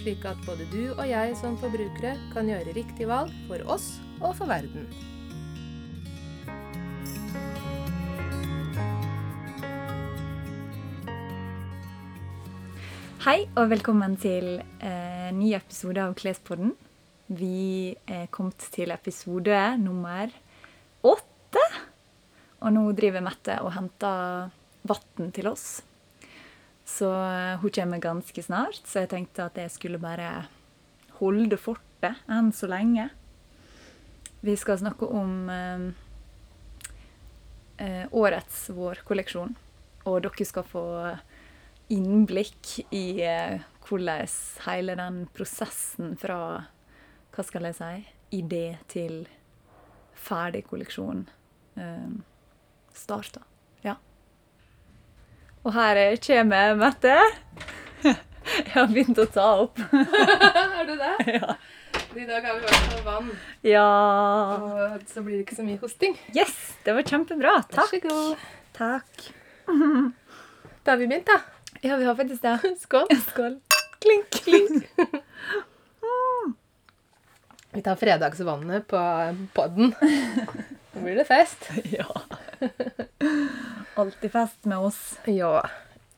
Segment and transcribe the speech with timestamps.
[0.00, 4.34] slik at både du og jeg som forbrukere kan gjøre riktig valg for oss og
[4.38, 4.88] for verden.
[13.24, 16.74] Hei og velkommen til eh, ny episode av Klespodden.
[17.32, 20.28] Vi er kommet til episode nummer
[21.00, 21.64] åtte.
[22.60, 24.52] Og nå driver Mette og henter
[24.84, 25.80] vann til oss.
[26.84, 30.46] Så eh, hun kommer ganske snart, så jeg tenkte at jeg skulle bare
[31.20, 33.08] holde fortet enn så lenge.
[34.44, 35.86] Vi skal snakke om eh,
[37.80, 39.54] eh, årets vårkolleksjon,
[40.04, 40.84] og dere skal få
[41.92, 44.28] innblikk i eh, hvordan
[44.66, 46.38] hele den prosessen fra
[47.34, 49.24] hva skal jeg si idé til
[50.24, 51.24] ferdig kolleksjon
[51.80, 52.12] eh,
[52.94, 53.42] starta.
[53.84, 53.96] Ja.
[55.64, 57.14] Og her kommer Mette.
[58.04, 59.80] Jeg har begynt å ta opp.
[59.94, 61.14] er du det?
[61.38, 61.56] Ja.
[62.14, 63.30] I dag har vi vært på vann,
[63.66, 63.86] ja.
[64.54, 66.12] og så blir det ikke så mye hosting.
[66.34, 66.52] Yes!
[66.86, 67.54] Det var kjempebra.
[67.72, 67.90] Takk.
[67.90, 68.44] Vær så god.
[68.76, 69.24] Takk.
[69.66, 71.40] Da har vi begynt, da.
[71.82, 72.74] Ja, vi har faktisk det.
[72.84, 73.10] Skål.
[73.30, 73.58] Skål.
[74.04, 74.86] Klink, klink.
[77.74, 79.02] Vi tar fredagsvannet på
[79.58, 79.94] podden.
[79.98, 81.66] Nå blir det fest.
[81.90, 82.06] Ja.
[83.94, 85.18] Alltid fest med oss.
[85.24, 85.68] Ja.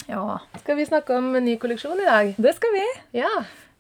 [0.07, 0.41] Ja.
[0.61, 2.35] Skal vi snakke om en ny kolleksjon i dag?
[2.39, 2.85] Det skal vi.
[3.19, 3.33] Ja.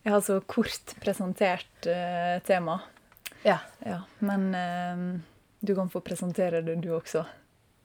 [0.02, 2.80] Jeg har så kort presentert uh, tema.
[3.42, 3.58] Ja.
[3.78, 5.20] Ja, men uh,
[5.60, 7.24] du kan få presentere det, du også.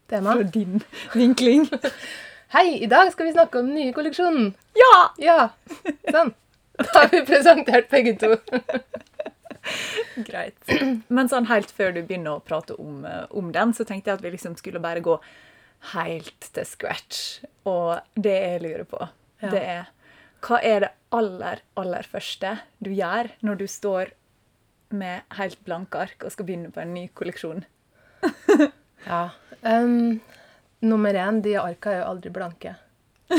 [0.09, 0.33] Tema.
[0.35, 1.69] Fra din vinkling.
[2.55, 4.51] Hei, i dag skal vi snakke om den nye kolleksjonen.
[4.75, 4.95] ja!
[5.17, 5.37] Ja.
[6.11, 6.33] Sånn.
[6.81, 8.35] Da har vi presentert begge to.
[10.27, 10.57] Greit.
[11.07, 14.19] Men sånn helt før du begynner å prate om, eh, om den, så tenkte jeg
[14.19, 15.19] at vi liksom skulle bare gå
[15.93, 17.43] helt til scratch.
[17.65, 19.09] Og det jeg lurer på,
[19.41, 19.49] Ja.
[19.49, 19.85] det er
[20.41, 24.11] Hva er det aller, aller første du gjør når du står
[24.91, 27.63] med helt blanke ark og skal begynne på en ny kolleksjon?
[29.07, 29.29] Ja.
[29.65, 30.19] Um,
[30.81, 32.75] nummer én, de arka er jo aldri blanke.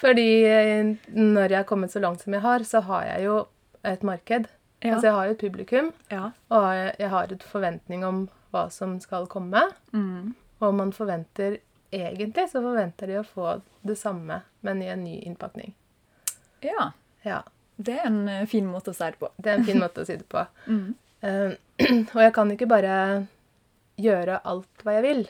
[0.00, 3.38] Fordi eh, når jeg har kommet så langt som jeg har, så har jeg jo
[3.84, 4.48] et marked.
[4.82, 4.94] Ja.
[4.94, 6.30] Altså jeg har jo et publikum, Ja.
[6.50, 9.62] og jeg- jeg har et forventning om hva som skal komme.
[9.92, 10.32] Mm.
[10.60, 15.16] Og man forventer Egentlig så forventer de å få det samme, men i en ny
[15.26, 15.72] innpakning.
[16.62, 16.92] ja.
[17.26, 17.40] Ja.
[17.80, 19.30] Det er en eh, fin måte å si det på.
[19.40, 20.44] Det er en fin måte å si det på.
[20.70, 20.94] Mm.
[21.20, 21.52] Uh,
[22.14, 22.94] og jeg kan ikke bare
[24.00, 25.26] gjøre alt hva jeg vil.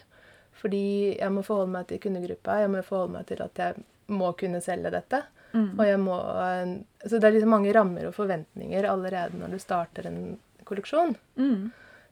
[0.60, 0.84] Fordi
[1.16, 4.60] jeg må forholde meg til kundegruppa, jeg må forholde meg til at jeg må kunne
[4.62, 5.22] selge dette.
[5.50, 5.72] Mm.
[5.72, 6.74] Og jeg må, eh,
[7.06, 10.20] så det er liksom mange rammer og forventninger allerede når du starter en
[10.68, 11.16] kolleksjon.
[11.40, 11.70] Mm.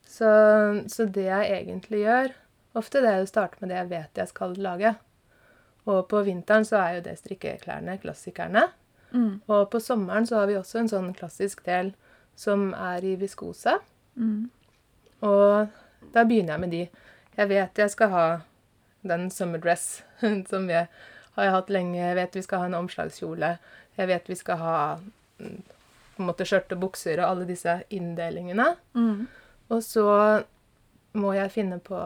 [0.09, 0.29] Så,
[0.89, 2.31] så det jeg egentlig gjør
[2.79, 4.93] Ofte det er å starte med det jeg vet jeg skal lage.
[5.89, 8.67] Og på vinteren så er jo det strikkeklærne, klassikerne.
[9.11, 9.41] Mm.
[9.49, 11.95] Og på sommeren så har vi også en sånn klassisk del
[12.39, 13.79] som er i viskose.
[14.21, 14.51] Mm.
[15.27, 16.85] Og da begynner jeg med de.
[17.39, 18.27] Jeg vet jeg skal ha
[19.09, 20.03] den summer dress
[20.51, 20.87] som jeg
[21.39, 21.99] har jeg hatt lenge.
[21.99, 23.53] Jeg vet vi skal ha en omslagskjole.
[23.99, 24.79] Jeg vet vi skal ha
[25.41, 25.59] mm,
[26.15, 28.73] på en måte skjørt og bukser og alle disse inndelingene.
[28.99, 29.29] Mm.
[29.69, 30.07] Og så
[31.19, 31.99] må jeg finne på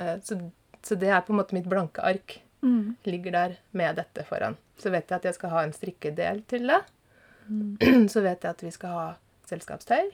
[0.00, 0.38] eh, så,
[0.82, 2.40] så det er på en måte mitt blanke ark.
[2.62, 2.96] Mm.
[3.08, 4.58] Ligger der med dette foran.
[4.80, 6.80] Så vet jeg at jeg skal ha en strikkedel til det.
[7.48, 8.08] Mm.
[8.12, 9.06] Så vet jeg at vi skal ha
[9.50, 10.12] selskapstøy.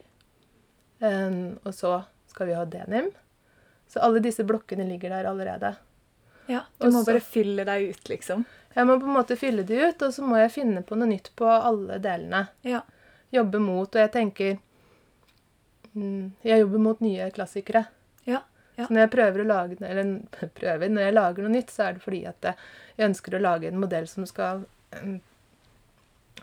[0.99, 1.91] Um, og så
[2.31, 3.11] skal vi ha denim.
[3.88, 5.75] Så alle disse blokkene ligger der allerede.
[6.47, 8.47] Ja, du også, må bare fylle deg ut, liksom.
[8.77, 11.11] Jeg må på en måte fylle de ut, og så må jeg finne på noe
[11.11, 12.47] nytt på alle delene.
[12.67, 12.82] Ja.
[13.35, 14.56] Jobbe mot, og jeg tenker
[15.96, 17.87] Jeg jobber mot nye klassikere.
[18.28, 18.43] Ja.
[18.76, 18.84] Ja.
[18.84, 20.10] Så når jeg prøver å lage Eller
[20.60, 23.70] prøver, når jeg lager noe nytt, så er det fordi at jeg ønsker å lage
[23.70, 24.66] en modell som skal
[25.00, 25.16] mm,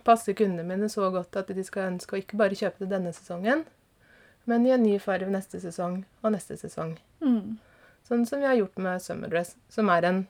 [0.05, 3.13] passe kundene mine så godt at de skal ønske å ikke bare kjøpe det denne
[3.15, 3.63] sesongen,
[4.49, 6.97] men i en ny farge neste sesong og neste sesong.
[7.23, 7.59] Mm.
[8.07, 10.23] Sånn som vi har gjort med Summer Dress, som er en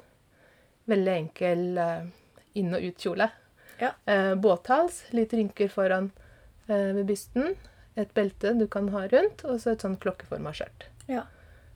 [0.91, 2.03] veldig enkel eh,
[2.59, 3.29] inn- og utkjole.
[3.79, 3.93] Ja.
[4.05, 6.11] Eh, båthals, litt rynker foran
[6.67, 7.55] eh, ved bysten,
[7.95, 10.87] et belte du kan ha rundt, og så et sånn klokkeforma skjørt.
[11.07, 11.25] Ja.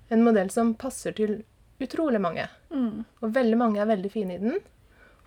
[0.09, 1.43] En modell som passer til
[1.83, 2.47] utrolig mange.
[2.71, 3.05] Mm.
[3.21, 4.59] Og veldig mange er veldig fine i den.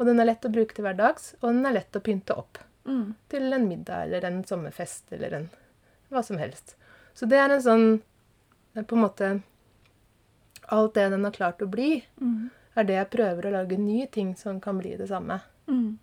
[0.00, 2.58] Og den er lett å bruke til hverdags, og den er lett å pynte opp.
[2.88, 3.14] Mm.
[3.28, 5.48] Til en middag eller en sommerfest eller en
[6.10, 6.74] hva som helst.
[7.14, 7.84] Så det er en sånn
[8.86, 9.28] På en måte
[10.70, 12.50] Alt det den har klart å bli, Mm.
[12.76, 15.40] er det jeg prøver å lage nye ting som kan bli det samme.
[15.68, 15.98] Mm.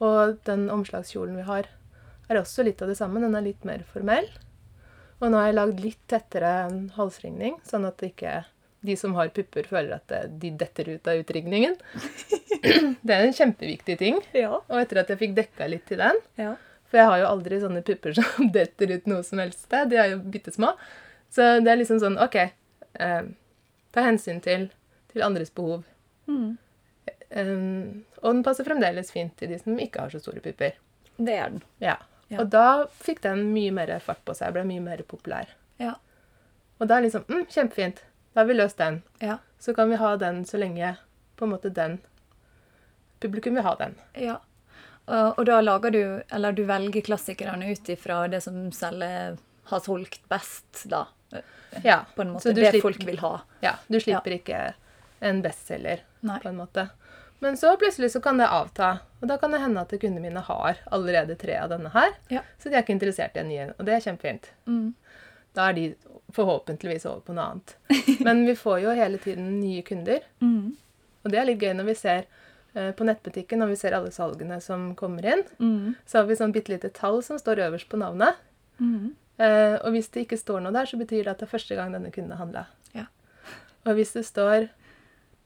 [0.00, 1.66] Og den omslagskjolen vi har,
[2.28, 3.22] er også litt av det samme.
[3.24, 4.28] Den er litt mer formell.
[5.18, 8.42] Og nå har jeg lagd litt tettere en halsringning, sånn at ikke
[8.86, 11.74] de som har pupper, føler at de detter ut av utringningen.
[13.06, 14.20] det er en kjempeviktig ting.
[14.36, 14.60] Ja.
[14.60, 16.54] Og etter at jeg fikk dekka litt til den Ja.
[16.88, 19.90] For jeg har jo aldri sånne pupper som detter ut noe som helst sted.
[19.90, 20.70] De er jo bitte små.
[21.34, 22.38] Så det er liksom sånn OK.
[22.38, 23.26] Eh,
[23.92, 24.70] ta hensyn til,
[25.12, 25.82] til andres behov.
[26.30, 26.54] Mm.
[27.28, 30.78] Um, og den passer fremdeles fint til de som ikke har så store pupper.
[31.18, 31.60] Det er den.
[31.84, 31.98] Ja.
[32.28, 32.40] Ja.
[32.42, 34.52] Og da fikk den mye mer fart på seg.
[34.52, 35.48] Ble mye mer populær.
[35.80, 35.94] Ja.
[36.78, 38.02] Og da er liksom mm, Kjempefint.
[38.34, 39.02] Da har vi løst den.
[39.24, 39.38] Ja.
[39.58, 40.96] Så kan vi ha den så lenge
[41.36, 41.98] på en måte den
[43.20, 43.96] Publikum vil ha den.
[44.14, 44.36] Ja.
[45.08, 49.38] Og, og da lager du Eller du velger klassikerne ut ifra det som selger
[49.68, 51.06] har solgt best, da.
[51.84, 51.98] Ja.
[52.14, 52.42] På en måte.
[52.46, 53.40] Så du Det slipper- folk vil ha.
[53.60, 54.60] ja du slipper ikke
[55.20, 56.00] en bestselger.
[56.22, 56.86] På en måte.
[57.40, 58.98] Men så plutselig så kan det avta.
[59.20, 62.12] Og da kan det hende at kundene mine har allerede tre av denne her.
[62.30, 62.42] Ja.
[62.58, 63.72] Så de er ikke interessert i en ny en.
[63.78, 64.50] Og det er kjempefint.
[64.70, 64.92] Mm.
[65.58, 65.86] Da er de
[66.36, 67.76] forhåpentligvis over på noe annet.
[68.26, 70.20] Men vi får jo hele tiden nye kunder.
[70.44, 70.76] Mm.
[71.24, 72.26] Og det er litt gøy når vi ser
[72.74, 75.94] eh, på nettbutikken, når vi ser alle salgene som kommer inn, Mm.
[76.06, 78.38] så har vi sånn bitte lite tall som står øverst på navnet.
[78.78, 79.16] Mm.
[79.38, 81.74] Eh, og hvis det ikke står noe der, så betyr det at det er første
[81.78, 82.64] gang denne kunden har handla.
[82.94, 83.08] Ja.
[83.86, 84.68] Og hvis det står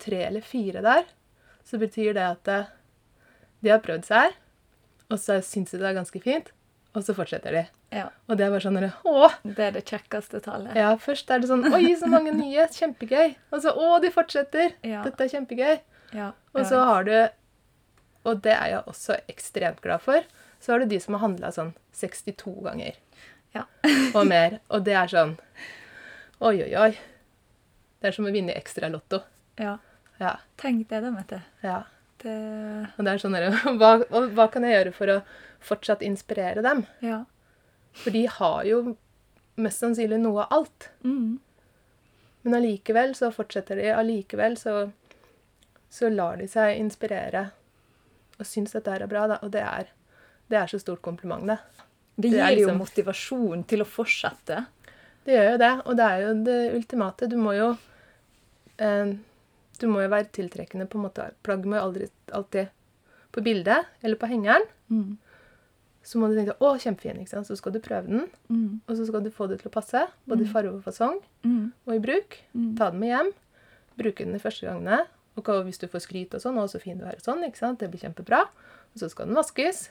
[0.02, 1.08] tre eller fire der,
[1.64, 2.70] så betyr det at eh,
[3.62, 4.34] de har prøvd seg her,
[5.12, 6.50] og så syns de det er ganske fint,
[6.96, 7.62] og så fortsetter de.
[7.92, 8.06] Ja.
[8.28, 9.28] Og det er bare sånn Å!
[9.44, 10.72] Det er det kjekkeste tallet.
[10.76, 12.64] Ja, først er det sånn Oi, så mange nye!
[12.72, 13.34] Kjempegøy!
[13.52, 14.72] Og så Å, de fortsetter!
[14.86, 15.02] Ja.
[15.04, 15.74] Dette er kjempegøy!
[16.16, 16.30] Ja.
[16.56, 17.12] Og så har du
[18.24, 20.24] Og det er jeg også ekstremt glad for.
[20.60, 22.96] Så har du de som har handla sånn 62 ganger
[23.52, 23.66] Ja.
[24.16, 24.56] og mer.
[24.72, 25.36] Og det er sånn
[26.40, 26.90] Oi, oi, oi.
[28.00, 29.20] Det er som å vinne ekstra lotto.
[29.60, 29.76] ja.
[30.20, 30.36] Ja.
[30.60, 31.42] Tenk det, da, Mette.
[31.64, 31.82] ja.
[32.22, 32.34] Det
[32.98, 33.48] Og det er sånn der,
[33.80, 35.20] hva, hva kan jeg gjøre for å
[35.62, 36.84] fortsatt inspirere dem?
[37.04, 37.22] Ja.
[37.98, 38.96] For de har jo
[39.60, 40.88] mest sannsynlig noe av alt.
[41.04, 41.40] Mm.
[42.42, 43.90] Men allikevel så fortsetter de.
[43.94, 44.90] Allikevel så,
[45.92, 47.50] så lar de seg inspirere
[48.40, 49.26] og syns dette her er bra.
[49.30, 49.38] Da.
[49.44, 49.90] Og det er,
[50.50, 51.58] det er så stort kompliment, det.
[52.16, 54.64] Det Det gir jo liksom- motivasjon til å fortsette.
[55.24, 57.28] Det gjør jo det, og det er jo det ultimate.
[57.30, 57.68] Du må jo
[58.78, 59.12] eh,
[59.80, 61.30] Du må jo være tiltrekkende på en måte.
[61.42, 62.68] Plagg må jo aldri alltid
[63.32, 65.16] På bildet eller på hengeren Mm.
[66.04, 67.46] så må du tenke 'Å, kjempefin', ikke sant?
[67.46, 68.80] Så skal du prøve den, Mm.
[68.86, 70.06] og så skal du få det til å passe.
[70.28, 71.72] Både i farge og fasong Mm.
[71.86, 72.38] og i bruk.
[72.54, 72.76] Mm.
[72.76, 73.32] Ta den med hjem.
[73.98, 75.06] Bruke den de første gangene.
[75.36, 77.56] Og hvis du får skryt og sånn, 'Å, så fin du er', og sånn, ikke
[77.56, 77.78] sant?
[77.78, 78.42] Det blir kjempebra.
[78.42, 79.88] Og så skal den vaskes.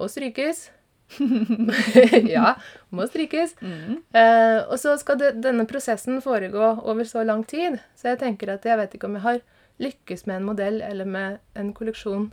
[0.00, 0.70] Og strykes.
[2.34, 2.54] ja,
[2.94, 3.56] må strykes.
[3.60, 4.02] Mm.
[4.16, 7.80] Eh, og så skal det, denne prosessen foregå over så lang tid.
[7.98, 9.40] Så jeg tenker at jeg vet ikke om jeg har
[9.80, 12.30] lykkes med en modell eller med en kolleksjon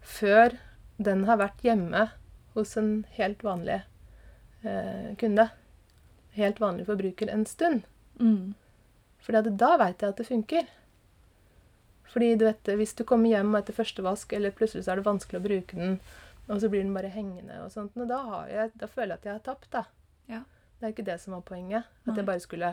[0.00, 0.56] før
[1.00, 2.08] den har vært hjemme
[2.56, 3.82] hos en helt vanlig
[4.64, 5.50] eh, kunde.
[6.36, 7.86] Helt vanlig forbruker en stund.
[8.20, 8.54] Mm.
[9.20, 10.68] For da veit jeg at det funker.
[12.10, 15.06] Fordi du vet, hvis du kommer hjem etter første vask, eller plutselig så er det
[15.06, 15.98] vanskelig å bruke den,
[16.50, 19.20] og så blir den bare hengende og sånt, og da, har jeg, da føler jeg
[19.20, 19.84] at jeg har tapt, da.
[20.30, 20.42] Ja.
[20.80, 21.88] Det er ikke det som var poenget.
[22.08, 22.72] At jeg bare skulle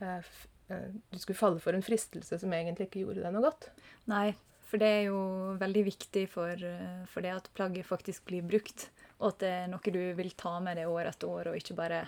[0.00, 0.28] eh,
[0.72, 3.68] eh, Du skulle falle for en fristelse som egentlig ikke gjorde deg noe godt.
[4.08, 4.30] Nei,
[4.66, 5.20] for det er jo
[5.60, 8.88] veldig viktig for, eh, for det at plagget faktisk blir brukt.
[9.20, 11.76] Og at det er noe du vil ta med deg år etter år, og ikke
[11.76, 12.06] bare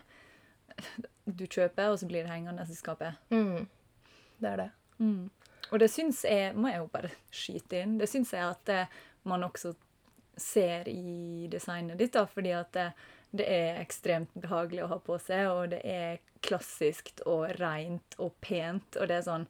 [1.39, 3.21] du kjøper, og så blir det hengende i skapet.
[3.31, 3.69] Mm.
[4.41, 4.71] Det er det.
[4.99, 5.29] Mm.
[5.69, 7.99] Og det syns jeg Må jeg jo bare skyte inn.
[8.01, 8.73] Det syns jeg at
[9.29, 9.75] man også
[10.41, 12.89] ser i designet ditt, da, fordi at det,
[13.31, 18.35] det er ekstremt behagelig å ha på seg, og det er klassisk og rent og
[18.45, 19.49] pent, og det er sånn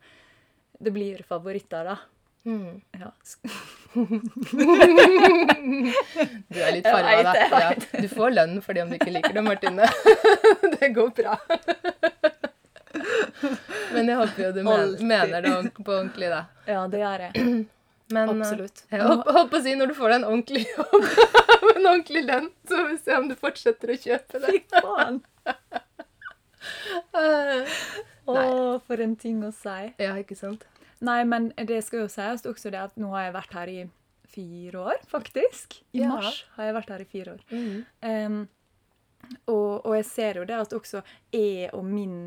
[0.78, 1.98] Det blir favoritter, da.
[2.46, 2.80] Mm.
[3.00, 3.12] Ja.
[6.48, 7.34] Du er litt farga, da.
[7.50, 7.72] Ja.
[8.00, 9.88] Du får lønn fordi om du ikke liker det, Martine.
[10.78, 11.36] det går bra.
[13.92, 16.44] Men jeg håper jo du men, mener det på ordentlig, da.
[16.68, 17.66] ja, det gjør jeg.
[18.10, 18.84] Men, eh, Absolutt.
[18.90, 21.08] Jeg holdt, på å si når du får deg en ordentlig jobb,
[21.76, 24.54] en ordentlig lønn, så får vi se om du fortsetter å kjøpe det.
[24.54, 25.20] Fy faen!
[27.14, 27.76] Eh,
[28.28, 28.34] Å,
[28.84, 29.76] for en ting å si.
[30.02, 30.64] Ja, ikke sant?
[31.04, 33.78] Nei, men det skal jo sies også det at nå har jeg vært her i
[34.28, 35.78] fire år, faktisk.
[35.96, 36.08] I Ja.
[36.10, 37.42] mars har jeg vært her i fire år.
[37.54, 37.86] Mm.
[38.02, 38.38] Um,
[39.46, 42.18] og, og jeg ser jo det at også jeg og min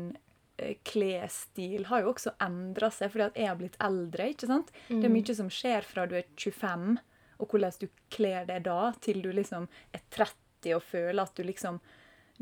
[0.86, 4.28] klesstil har jo også endra seg fordi at jeg har blitt eldre.
[4.32, 4.70] ikke sant?
[4.88, 6.98] Det er mye som skjer fra du er 25,
[7.42, 11.42] og hvordan du kler deg da, til du liksom er 30 og føler at du
[11.46, 11.82] liksom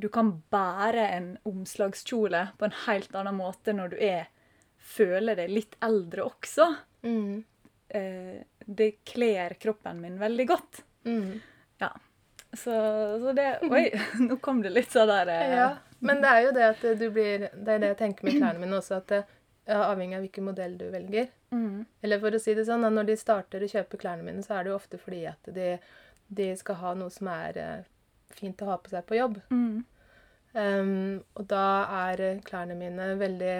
[0.01, 4.29] Du kan bære en omslagskjole på en helt annen måte når du er
[4.81, 6.67] føler deg litt eldre også.
[7.05, 7.43] Mm.
[7.89, 10.81] Eh, det kler kroppen min veldig godt.
[11.05, 11.41] Mm.
[12.53, 12.73] Så,
[13.23, 13.85] så det Oi,
[14.27, 15.69] nå kom det litt sånn der eh, Ja,
[16.03, 18.59] men det er jo det at du blir Det er det jeg tenker med klærne
[18.63, 19.21] mine også, at det
[19.71, 21.29] er avhengig av hvilken modell du velger.
[21.55, 24.57] mm, Eller for å si det sånn, når de starter å kjøpe klærne mine, så
[24.57, 25.77] er det jo ofte fordi at de,
[26.27, 27.85] de skal ha noe som er eh,
[28.35, 29.39] fint å ha på seg på jobb.
[29.53, 29.85] mm,
[30.51, 33.53] Um, og da er eh, klærne mine veldig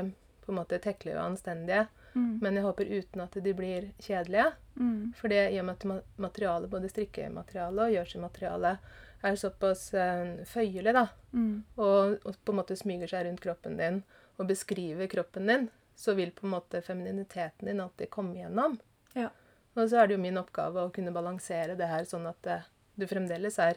[0.43, 1.85] på en måte teklige og anstendige.
[2.15, 4.49] mm, Men jeg håper uten at de blir kjedelige.
[4.81, 5.85] Mm, For det i og med at
[6.21, 8.75] materialet, både strikkematerialet og jerseymaterialet,
[9.21, 11.07] er såpass eh, føyelig, da,
[11.37, 13.99] mm, og, og på en måte smyger seg rundt kroppen din
[14.41, 15.65] og beskriver kroppen din,
[15.97, 18.79] så vil på en måte femininiteten din alltid komme igjennom.
[19.13, 19.29] Ja.
[19.77, 22.65] Og så er det jo min oppgave å kunne balansere det her sånn at eh,
[22.97, 23.75] du fremdeles er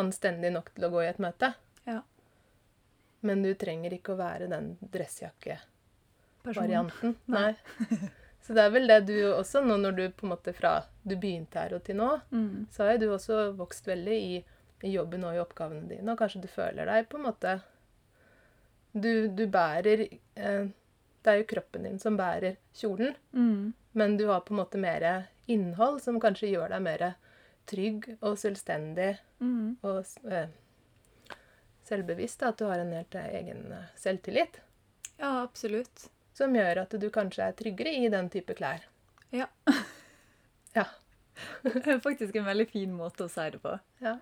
[0.00, 1.48] anstendig nok til å gå i et møte.
[1.84, 2.00] Ja.
[3.20, 7.12] Men du trenger ikke å være den dressjakke-varianten.
[7.12, 7.36] Person.
[7.36, 7.52] Nei.
[8.42, 10.72] Så det er vel det du også, nå når du på en måte fra
[11.06, 14.44] du begynte her og til nå, Mm, så har jo du også vokst veldig i,
[14.82, 17.60] i jobben og i oppgavene dine, og kanskje du føler deg på en måte
[18.92, 20.02] Du, du bærer
[20.34, 20.66] eh,
[21.22, 24.78] Det er jo kroppen din som bærer kjolen, mm, men du har på en måte
[24.80, 25.06] mer
[25.46, 27.04] innhold som kanskje gjør deg mer
[27.70, 30.48] trygg og selvstendig mm, og eh,
[31.86, 32.40] selvbevisst.
[32.42, 34.58] Da, at du har en helt egen eh, selvtillit.
[35.18, 36.08] Ja, absolutt.
[36.34, 38.84] Som gjør at du kanskje er tryggere i den type klær.
[39.32, 39.46] Ja.
[40.74, 40.86] Ja.
[41.62, 43.74] Det er faktisk en veldig fin måte å si det på.
[44.00, 44.14] ja.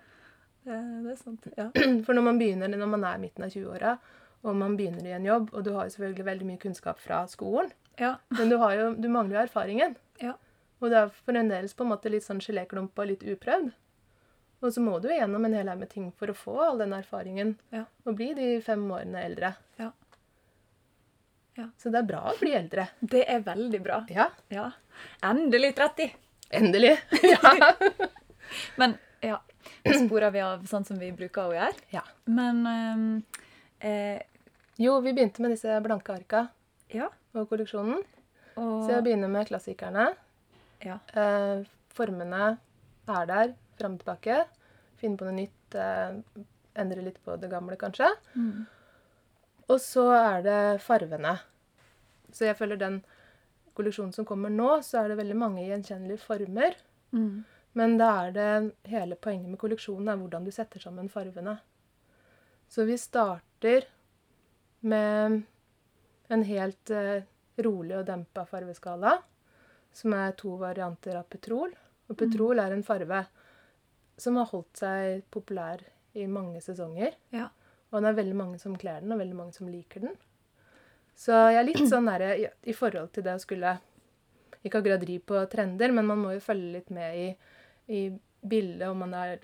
[0.65, 0.75] Det,
[1.05, 1.45] det er sant.
[1.57, 1.69] Ja.
[2.05, 3.93] For når man begynner, når man er midten av 20-åra,
[4.43, 7.21] og man begynner i en jobb, og du har jo selvfølgelig veldig mye kunnskap fra
[7.31, 8.17] skolen, Ja.
[8.35, 9.95] men du, har jo, du mangler jo erfaringen.
[10.21, 10.35] Ja.
[10.81, 13.71] Og det er fremdeles på en måte litt sånn geléklump og litt uprøvd.
[14.61, 16.93] Og så må du gjennom en hel haug med ting for å få all den
[16.99, 17.85] erfaringen Ja.
[18.05, 19.55] og bli de fem årene eldre.
[19.81, 19.89] Ja.
[21.59, 21.67] Ja.
[21.77, 22.87] Så det er bra å bli eldre.
[22.99, 24.01] Det er veldig bra.
[24.09, 24.29] Ja.
[24.53, 24.69] Ja.
[25.27, 26.13] Endelig 30!
[26.61, 26.93] Endelig.
[27.33, 27.73] ja.
[28.79, 29.37] Men ja,
[29.85, 31.85] nå sporer vi av sånn som vi bruker å gjøre.
[31.95, 32.03] ja.
[32.31, 33.05] Men ehm,
[33.79, 34.21] eh,
[34.81, 36.45] Jo, vi begynte med disse blanke arka
[36.89, 37.09] ja.
[37.35, 37.99] og kolleksjonen.
[38.59, 40.09] Og Så jeg begynner med klassikerne.
[40.83, 40.97] ja.
[41.13, 42.57] Eh, formene
[43.11, 44.45] er der, fram og tilbake.
[45.01, 45.75] Finne på noe nytt.
[45.75, 46.43] Eh,
[46.81, 48.07] endre litt på det gamle, kanskje.
[48.35, 48.65] Mm.
[49.71, 51.37] Og så er det farvene.
[52.31, 52.99] Så jeg føler den
[53.77, 56.75] kolleksjonen som kommer nå, så er det veldig mange gjenkjennelige former.
[57.15, 57.43] Mm.
[57.79, 58.51] Men da er det
[58.91, 61.55] hele poenget med kolleksjonen er hvordan du setter sammen farvene.
[62.71, 63.87] Så vi starter
[64.87, 65.41] med
[66.31, 67.23] en helt eh,
[67.63, 69.17] rolig og dempa farveskala,
[69.91, 71.73] som er to varianter av petrol.
[72.07, 73.25] Og petrol er en farve
[74.19, 75.83] som har holdt seg populær
[76.15, 77.15] i mange sesonger.
[77.35, 77.49] Ja.
[77.91, 80.13] Og det er veldig mange som kler den, og veldig mange som liker den.
[81.17, 83.73] Så jeg er litt sånn i, i forhold til det å skulle
[84.63, 87.27] Ikke akkurat ri på trender, men man må jo følge litt med i,
[87.91, 88.01] i
[88.45, 89.39] bildet om man er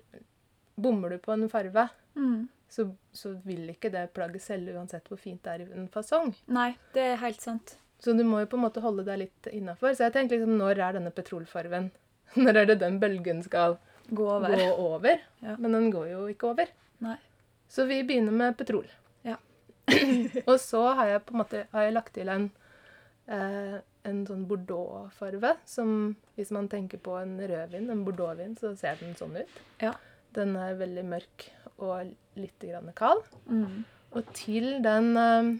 [0.78, 1.88] Bommer du på en farve,
[2.18, 2.48] Mm.
[2.70, 6.32] så, så vil ikke det plagget selge uansett hvor fint det er i en fasong.
[6.50, 7.76] Nei, det er helt sant.
[8.02, 9.94] Så du må jo på en måte holde deg litt innafor.
[9.94, 11.90] Så jeg tenker liksom, når er denne petrolfarven?
[12.38, 13.78] Når er det den bølgen skal
[14.10, 14.50] Gå over.
[14.54, 15.20] gå over?
[15.42, 15.54] Ja.
[15.58, 16.70] Men den går jo ikke over.
[17.04, 17.16] Nei.
[17.68, 18.86] Så vi begynner med petrol.
[19.26, 19.36] Ja.
[20.50, 22.48] og så har jeg på en måte lagt til en,
[23.28, 25.54] eh, en sånn bordeauxfarve.
[25.68, 29.60] Som hvis man tenker på en rødvin, en bordeauxvin, så ser den sånn ut.
[29.84, 29.94] Ja.
[30.36, 31.48] Den er veldig mørk
[31.78, 33.24] og litt grann kald.
[33.46, 33.84] Mm.
[34.16, 35.56] Og til den eh,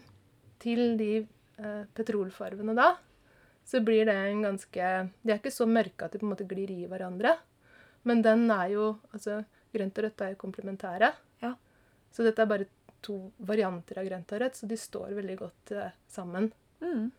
[0.59, 2.89] Til de eh, petrolfarvene da,
[3.63, 4.87] så blir det en ganske
[5.21, 7.37] De er ikke så mørke at de på en måte glir i hverandre.
[8.03, 11.13] Men den er jo Altså, grønt og rødt er jo komplementære.
[12.11, 12.67] Så dette er bare
[13.05, 16.51] to varianter av grønt og rødt, så de står veldig godt eh, sammen.
[16.81, 17.09] Mm.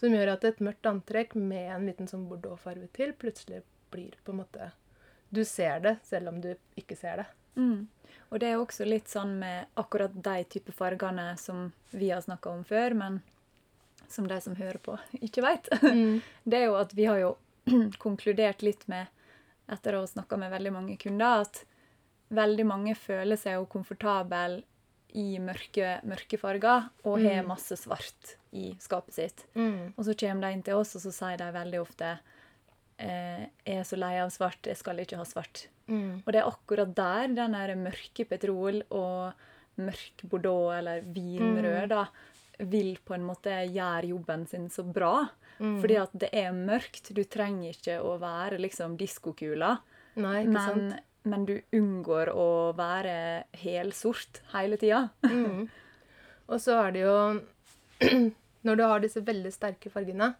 [0.00, 3.62] Som gjør at et mørkt antrekk med en liten sånn bordeauxfarge til plutselig
[3.92, 4.70] blir på en måte
[5.32, 7.26] Du ser det, selv om du ikke ser det.
[7.56, 7.86] Mm.
[8.28, 12.20] Og det er jo også litt sånn med akkurat de type fargene som vi har
[12.24, 13.20] snakka om før, men
[14.12, 15.68] som de som hører på, ikke veit.
[16.48, 17.34] Det er jo at vi har jo
[18.04, 19.08] konkludert litt med,
[19.72, 21.62] etter å ha snakka med veldig mange kunder, at
[22.32, 24.62] veldig mange føler seg jo komfortable
[25.14, 27.48] i mørke, mørke farger og har Mm.
[27.52, 29.44] masse svart i skapet sitt.
[29.54, 29.92] Mm.
[29.96, 32.18] Og så kommer de inn til oss, og så sier de veldig ofte
[32.98, 35.66] eh, 'Jeg er så lei av svart, jeg skal ikke ha svart'.
[35.88, 36.22] Mm.
[36.24, 39.32] Og det er akkurat der den der mørke petrol og
[39.78, 42.06] mørk bordeaux eller vinrød da,
[42.60, 45.28] vil på en måte gjøre jobben sin så bra.
[45.58, 47.12] Fordi at det er mørkt.
[47.14, 49.78] Du trenger ikke å være liksom diskokula.
[50.16, 51.00] Nei, ikke Men, sant?
[51.24, 52.46] Men du unngår å
[52.78, 55.08] være helsort hele tida.
[55.32, 55.68] Mm.
[56.52, 57.16] Og så er det jo
[58.66, 60.32] Når du har disse veldig sterke fargene,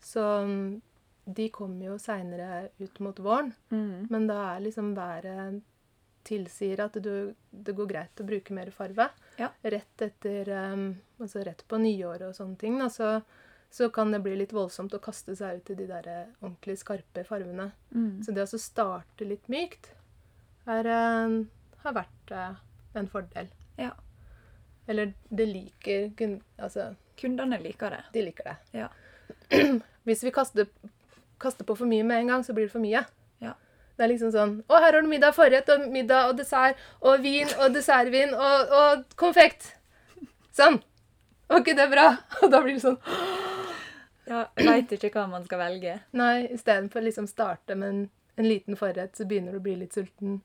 [0.00, 0.66] så mm,
[1.38, 4.06] De kommer jo seinere ut mot våren, Mm.
[4.12, 5.62] men da er liksom været
[6.26, 9.08] tilsier at du, det går greit å bruke mer farve.
[9.38, 9.48] Ja.
[9.62, 10.86] Rett etter um,
[11.20, 12.78] Altså rett på nyåret og sånne ting.
[12.82, 13.20] Da, så,
[13.70, 16.08] så kan det bli litt voldsomt å kaste seg ut i de der
[16.40, 17.70] ordentlig skarpe farvene.
[17.94, 18.22] Mm.
[18.26, 19.92] Så det å starte litt mykt
[20.66, 21.36] er, eh,
[21.84, 22.54] har vært eh,
[22.98, 23.48] en fordel.
[23.78, 23.92] Ja.
[24.86, 28.02] Eller det liker Altså, Kundene liker det.
[28.12, 28.56] de liker det.
[28.72, 28.88] Ja.
[30.06, 30.66] Hvis vi kaster,
[31.40, 33.04] kaster på for mye med en gang, så blir det for mye.
[33.42, 33.54] Ja.
[33.96, 37.22] Det er liksom sånn Å, her har du middag, forrett og middag og dessert og
[37.24, 39.72] vin og dessertvin og, og konfekt.
[40.56, 40.78] Sånn.
[41.48, 42.08] Var ikke det bra?
[42.42, 42.96] Og da blir det sånn
[44.26, 45.92] Ja, Veit ikke hva man skal velge.
[46.18, 48.00] Nei, istedenfor liksom starte med en,
[48.34, 50.40] en liten forrett, så begynner du å bli litt sulten.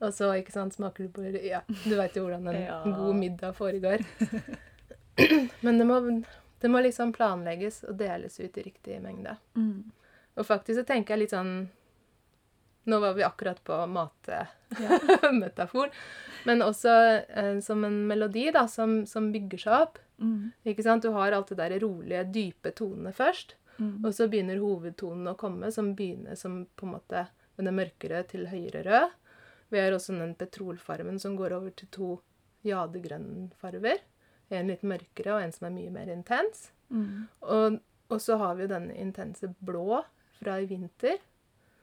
[0.00, 2.82] Og så ikke sant, smaker du på Ja, du veit jo hvordan en Ja.
[2.84, 4.04] god middag foregår.
[5.66, 5.96] Men det må,
[6.60, 9.36] det må liksom planlegges og deles ut i riktig mengde.
[9.58, 9.90] Mm.
[10.38, 11.68] Og faktisk så tenker jeg litt sånn
[12.88, 15.90] Nå var vi akkurat på matmetafor.
[16.48, 16.92] Men også
[17.28, 19.98] eh, som en melodi da, som, som bygger seg opp.
[20.22, 20.52] Mm.
[20.72, 21.04] Ikke sant?
[21.04, 23.58] Du har alt det der rolige, dype tonene først.
[23.76, 23.98] Mm.
[24.06, 27.26] Og så begynner hovedtonen å komme, som begynner som på en måte
[27.58, 29.17] med det mørkere til høyere rød.
[29.68, 32.10] Vi har også den petrolfarven som går over til to
[32.66, 34.00] jadegrønne farver.
[34.48, 36.70] En litt mørkere og en som er mye mer intens.
[36.88, 37.28] Mm.
[37.44, 40.00] Og, og så har vi den intense blå
[40.38, 41.18] fra i vinter,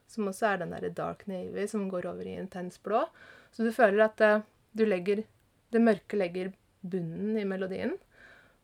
[0.10, 3.04] som også er den der dark navy som går over i intens blå.
[3.54, 5.24] Så du føler at uh, du legger
[5.74, 6.54] Det mørke legger
[6.86, 7.96] bunnen i melodien,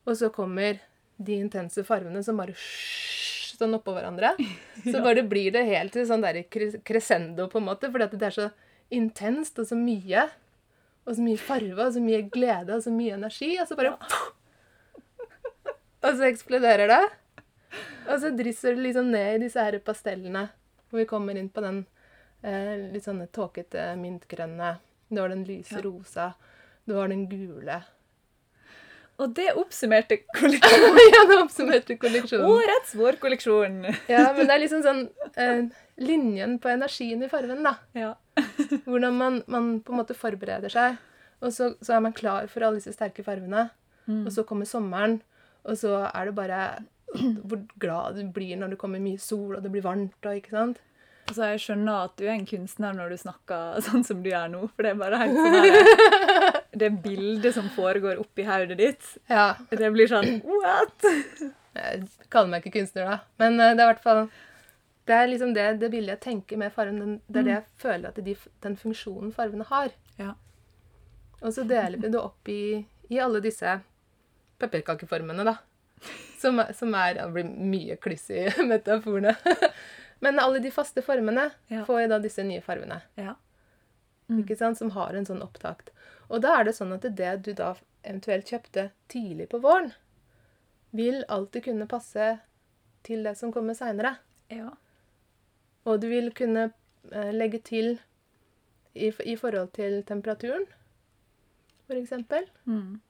[0.06, 0.78] og så kommer
[1.18, 4.32] de intense farvene som bare sånn oppå hverandre.
[4.86, 8.30] Så bare blir det helt til sånn der crescendo, på en måte, fordi at det
[8.30, 8.48] er så
[8.92, 10.28] intenst og så mye.
[11.08, 13.56] Og så mye farve og så mye glede og så mye energi.
[13.62, 13.96] Og så bare
[16.02, 17.02] Og så eksploderer det.
[18.10, 20.48] Og så drysser det liksom ned i disse her pastellene.
[20.92, 21.84] Og vi kommer inn på den
[22.44, 24.74] eh, litt sånne tåkete mintgrønne.
[25.12, 25.84] Du har den lyse Ja.
[25.86, 26.32] rosa.
[26.86, 27.82] Du har den gule.
[29.22, 31.00] Og det oppsummerte kolleksjonen.
[31.14, 32.48] ja, det oppsummerte kolleksjonen.
[32.48, 33.80] Årets vårkolleksjon!
[34.10, 35.04] Ja, men det er liksom sånn
[35.36, 35.68] eh,
[36.02, 37.76] linjen på energien i fargen, da.
[37.98, 38.16] Ja.
[38.88, 40.98] Hvordan man, man på en måte forbereder seg.
[41.42, 43.68] Og så, så er man klar for alle disse sterke fargene.
[44.08, 44.24] Mm.
[44.26, 45.20] Og så kommer sommeren,
[45.68, 46.62] og så er det bare
[47.48, 50.18] hvor glad du blir når det kommer mye sol, og det blir varmt.
[50.26, 50.82] og ikke sant?
[51.30, 54.50] Altså, jeg skjønner at du er en kunstner når du snakker sånn som du gjør
[54.52, 59.10] nå, for det er bare helt sånn her, Det bildet som foregår oppi hodet ditt,
[59.28, 61.04] Ja, det blir sånn What?!
[61.76, 63.18] Jeg kaller meg ikke kunstner, da.
[63.40, 64.22] Men eh, det er i hvert fall
[65.08, 67.00] Det er liksom det, det bildet jeg tenker med fargen.
[67.00, 69.92] Den, det er det jeg føler at de, den funksjonen fargene har.
[70.20, 70.34] Ja.
[71.42, 73.80] Og så deler vi det opp i, i alle disse
[74.62, 75.56] pepperkakeformene, da.
[76.42, 79.36] Som, som er Det blir mye kluss i metaforene.
[80.22, 81.84] Men alle de faste formene Ja.
[81.86, 83.02] får jo da disse nye fargene.
[83.18, 83.36] Ja.
[84.32, 85.90] ikke sant, som har en sånn opptakt.
[86.32, 89.92] Og da er det sånn at det du da eventuelt kjøpte tidlig på våren,
[90.96, 92.34] vil alltid kunne passe
[93.06, 94.18] til det som kommer seinere.
[94.50, 94.72] ja.
[95.86, 96.68] Og du vil kunne
[97.12, 97.96] eh, legge til
[98.94, 100.68] i, i forhold til temperaturen,
[101.92, 102.46] eksempel.
[102.66, 103.02] Mm.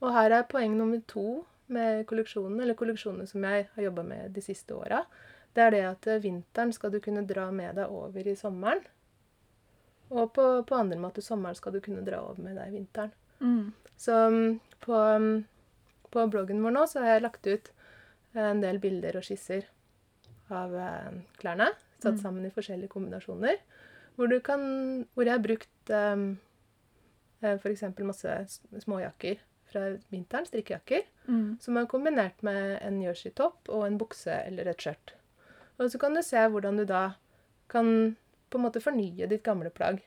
[0.00, 4.34] Og her er poeng nummer to med kolleksjonen, eller kolleksjonene som jeg har jobba med
[4.34, 5.04] de siste åra.
[5.56, 8.82] Det er det at eh, vinteren skal du kunne dra med deg over i sommeren.
[10.10, 13.12] Og på, på andre måter sommeren skal du kunne dra over med deg vinteren.
[13.40, 13.72] Mm.
[13.98, 15.44] Så mm, på, mm,
[16.14, 17.70] på bloggen vår nå så har jeg lagt ut
[18.34, 19.66] eh, en del bilder og skisser
[20.54, 21.10] av eh,
[21.42, 21.72] klærne.
[21.98, 22.22] Satt Mm.
[22.22, 23.56] sammen i forskjellige kombinasjoner.
[24.16, 24.60] Hvor, du kan,
[25.14, 26.38] hvor jeg har brukt um,
[27.42, 27.82] f.eks.
[28.04, 28.34] masse
[28.84, 29.40] småjakker
[29.72, 31.56] fra vinteren, strikkejakker, Mm.
[31.60, 35.14] som er kombinert med en jerseytopp og en bukse eller et skjørt.
[35.78, 37.14] Og så kan du se hvordan du da
[37.68, 38.16] kan
[38.50, 40.02] på en måte fornye ditt gamle plagg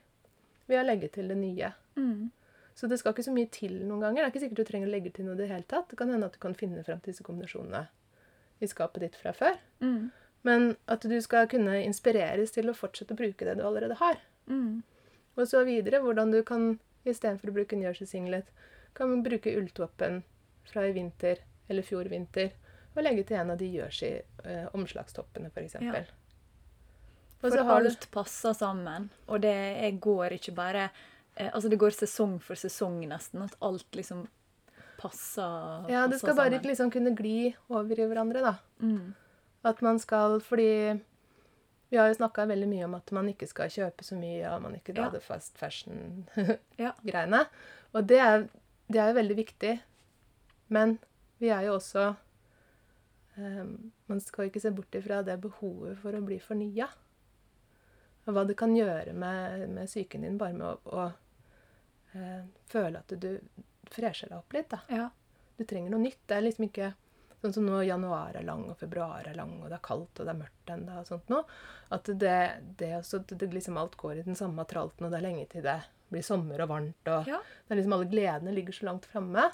[0.69, 1.71] ved å legge til det nye.
[1.97, 2.29] Mm.
[2.77, 4.21] Så det skal ikke så mye til noen ganger.
[4.21, 5.89] Det er ikke sikkert du trenger å legge til noe i det hele tatt.
[5.91, 7.87] Det kan hende at du kan finne frem til disse kombinasjonene
[8.59, 9.57] i skapet ditt fra før.
[9.83, 10.11] Mm.
[10.47, 14.21] Men at du skal kunne inspireres til å fortsette å bruke det du allerede har.
[14.47, 14.81] Mm.
[15.35, 16.71] Og så videre hvordan du kan,
[17.03, 18.47] istedenfor å bruke en jersey-singlet,
[18.95, 20.21] kan bruke ulltoppen
[20.67, 22.53] fra i vinter eller fjor vinter,
[22.95, 25.77] og legge til en av de jersey-omslagstoppene, f.eks.
[25.83, 26.01] Ja.
[27.39, 29.55] For du alt passer sammen, og det
[30.03, 30.89] går ikke bare
[31.37, 33.41] eh, Altså, det går sesong for sesong, nesten.
[33.45, 34.25] At alt liksom
[34.99, 36.59] passer, Ja, det passer skal bare sammen.
[36.59, 38.55] ikke liksom kunne gli over i hverandre, da.
[38.83, 39.13] Mm.
[39.63, 40.99] At man skal Fordi
[41.89, 44.61] vi har jo snakka veldig mye om at man ikke skal kjøpe så mye, og
[44.61, 45.15] man ikke drar Ja.
[45.15, 46.59] det fast fashion-greiene.
[46.77, 47.45] Ja.
[47.95, 48.43] Og det er,
[48.87, 49.71] det er jo veldig viktig.
[50.69, 50.99] Men
[51.39, 52.11] vi er jo også
[53.37, 56.85] um, Man skal ikke se bort ifra det behovet for å bli fornya.
[58.29, 61.05] Og hva det kan gjøre med, med psyken din bare med å, å
[62.13, 63.31] eh, føle at du
[63.89, 64.69] fresher deg opp litt.
[64.69, 64.83] da.
[64.93, 65.07] Ja.
[65.57, 66.21] Du trenger noe nytt.
[66.29, 66.91] Det er liksom ikke
[67.39, 70.27] sånn som nå januar er lang, og februar er lang, og det er kaldt, og
[70.27, 71.45] det er mørkt ennå, og sånt noe.
[71.95, 72.35] At det,
[72.81, 75.63] det, også, det liksom alt går i den samme tralten, og det er lenge til
[75.63, 75.77] det
[76.11, 77.39] blir sommer og varmt, og Ja.
[77.67, 79.45] det er liksom alle gledene ligger så langt framme.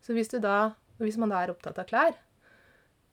[0.00, 0.56] Så hvis du da,
[0.96, 2.16] og hvis man da er opptatt av klær,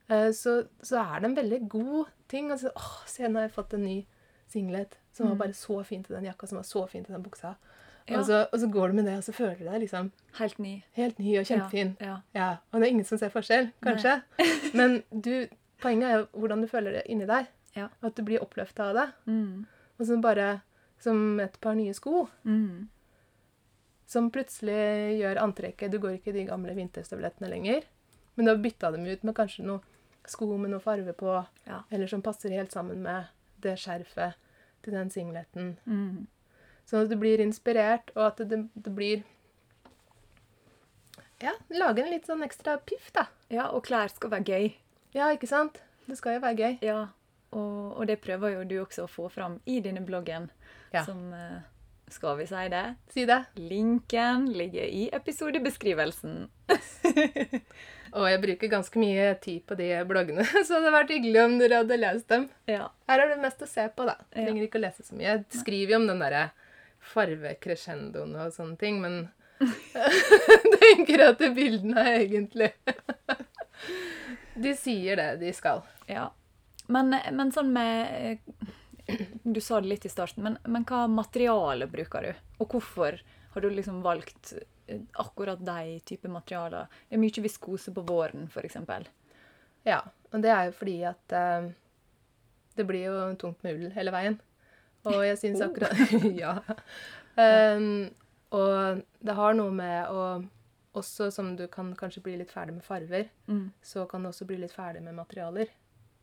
[0.08, 2.48] eh, så, så er det en veldig god ting.
[2.54, 3.98] Altså, åh, se, nå har jeg fått en ny
[4.48, 5.38] singlet som var Mm.
[5.38, 7.54] bare så fin til den jakka, som var så fin til den buksa.
[8.08, 8.18] Ja.
[8.20, 10.58] Og, så, og så går du med det, og så føler du deg liksom Helt
[10.58, 10.82] ny.
[10.94, 11.96] helt ny og kjempefin.
[12.00, 12.16] Ja.
[12.34, 14.22] Ja, og det er ingen som ser forskjell, kanskje.
[14.78, 15.48] Men du,
[15.82, 17.46] poenget er jo hvordan du føler det inni deg.
[17.74, 17.88] Ja.
[18.02, 19.06] At du blir oppløfta av det.
[19.26, 19.66] Mm.
[19.98, 20.60] Og så bare
[21.02, 22.88] som et par nye sko, Mm.
[24.06, 27.82] som plutselig gjør antrekket Du går ikke i de gamle vinterstøvlettene lenger,
[28.36, 29.80] men du har bytta dem ut med kanskje noe
[30.26, 31.46] sko med noe farge på,
[31.90, 33.26] eller som passer helt sammen med
[33.66, 34.38] det skjerfet
[34.86, 35.72] til den singleten.
[35.90, 36.26] Mm.
[36.86, 39.24] Sånn at du blir inspirert, og at det, det blir
[41.42, 43.26] Ja, lage en litt sånn ekstra piff, da.
[43.52, 44.68] ja, og klær skal være gøy.
[45.16, 45.82] Ja, ikke sant?
[46.06, 46.76] Det skal jo være gøy.
[46.86, 47.00] Ja,
[47.52, 50.48] og, og det prøver jo du også å få fram i dine bloggen,
[50.94, 51.02] Ja.
[51.04, 51.58] som eh,
[52.08, 52.84] Skal vi si det?
[53.10, 53.44] Si det.
[53.54, 56.48] Linken ligger i episodebeskrivelsen.
[58.16, 61.56] Og jeg bruker ganske mye tid på de bloggene, så det hadde vært hyggelig om
[61.60, 62.46] dere hadde lest dem.
[62.70, 62.86] Ja.
[63.10, 64.14] Her er det mest å se på, da.
[64.30, 64.44] Ja.
[64.46, 65.26] Trenger ikke å lese så mye.
[65.32, 66.44] Jeg skriver jo om den derre
[67.06, 69.26] farvecrescendoen og sånne ting, men
[70.80, 72.66] tenker at bildene er egentlig
[74.60, 75.84] De sier det de skal.
[76.10, 76.30] ja.
[76.92, 78.68] Men, men sånn med eh,
[79.42, 82.32] Du sa det litt i starten, men, men hva materiale bruker du?
[82.58, 83.20] Og hvorfor
[83.54, 84.52] har du liksom valgt
[84.88, 86.88] eh, akkurat de type materialer?
[87.08, 88.76] Det er mye viskose på våren, f.eks.
[89.86, 90.00] Ja,
[90.32, 91.68] og det er jo fordi at uh,
[92.76, 94.40] det blir jo tungt med ull hele veien.
[95.06, 95.70] Og jeg syns Oh.
[95.70, 95.94] akkurat
[96.42, 96.56] Ja.
[97.38, 98.08] Um,
[98.56, 100.20] og det har noe med å
[100.96, 103.66] Også som du kan kanskje bli litt ferdig med farver, Mm.
[103.84, 105.68] så kan du også bli litt ferdig med materialer.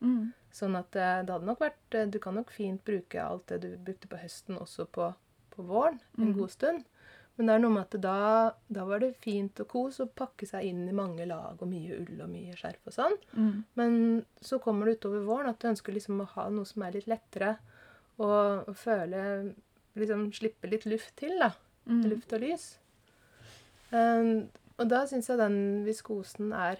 [0.03, 0.31] Mm.
[0.53, 3.61] Sånn at eh, det hadde nok vært eh, Du kan nok fint bruke alt det
[3.63, 5.09] du brukte på høsten, også på,
[5.55, 6.35] på våren en mm.
[6.37, 6.83] god stund.
[7.35, 8.17] Men det er noe med at da,
[8.69, 11.97] da var det fint og kos å pakke seg inn i mange lag og mye
[11.97, 13.15] ull og mye skjerf og sånn.
[13.33, 13.55] Mm.
[13.79, 13.95] Men
[14.37, 17.09] så kommer det utover våren at du ønsker liksom å ha noe som er litt
[17.09, 17.55] lettere,
[18.21, 19.23] og, og føle
[19.93, 21.51] Liksom slippe litt luft til, da.
[21.85, 21.99] Mm.
[22.09, 22.63] Luft og lys.
[23.93, 24.47] Um,
[24.81, 26.79] og da syns jeg den viskosen er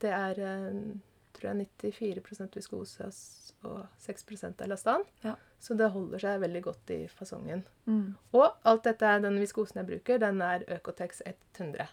[0.00, 0.38] Det er
[0.72, 1.02] um,
[1.36, 3.08] tror jeg 94 viskose
[3.66, 5.04] og 6% elastan.
[5.24, 5.34] Ja.
[5.60, 7.64] Så det holder seg veldig godt i fasongen.
[7.84, 8.14] Mm.
[8.36, 11.88] Og alt dette, den viskosen jeg bruker, den er Økotex 100.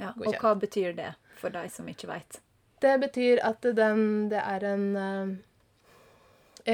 [0.00, 0.12] Ja.
[0.12, 2.40] Og hva betyr det for deg som ikke veit?
[2.84, 5.30] Det betyr at den, det er en, eh,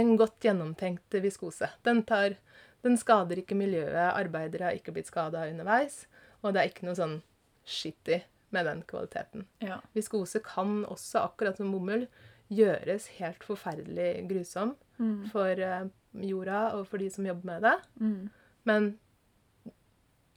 [0.00, 1.70] en godt gjennomtenkt viskose.
[1.86, 2.34] Den, tar,
[2.82, 6.04] den skader ikke miljøet, arbeidere har ikke blitt skada underveis,
[6.42, 7.20] og det er ikke noe sånn
[7.62, 8.18] shitty
[8.52, 9.46] med den kvaliteten.
[9.64, 9.80] Ja.
[9.96, 12.06] Viskose kan også, akkurat som bomull,
[12.52, 15.30] gjøres helt forferdelig grusom Mm.
[15.32, 17.78] for eh, jorda og for de som jobber med det.
[18.00, 18.30] Mm.
[18.68, 18.98] Men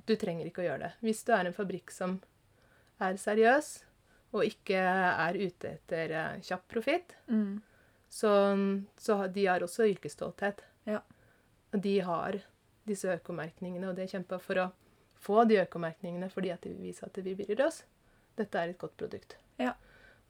[0.06, 0.91] du trenger ikke å gjøre det.
[1.06, 2.19] Hvis du er en fabrikk som
[3.04, 3.69] er seriøs,
[4.36, 7.62] og ikke er ute etter eh, kjapp profitt, Mm.
[8.10, 8.32] så,
[8.97, 10.62] så de har også yrkesstolthet.
[10.88, 11.01] Ja.
[11.73, 12.38] De har
[12.88, 14.67] disse økomerkningene, og de kjempa for å
[15.25, 17.84] få de økomerkningene fordi at de vil vise at vi bryr oss.
[18.39, 19.38] Dette er et godt produkt.
[19.62, 19.74] Ja.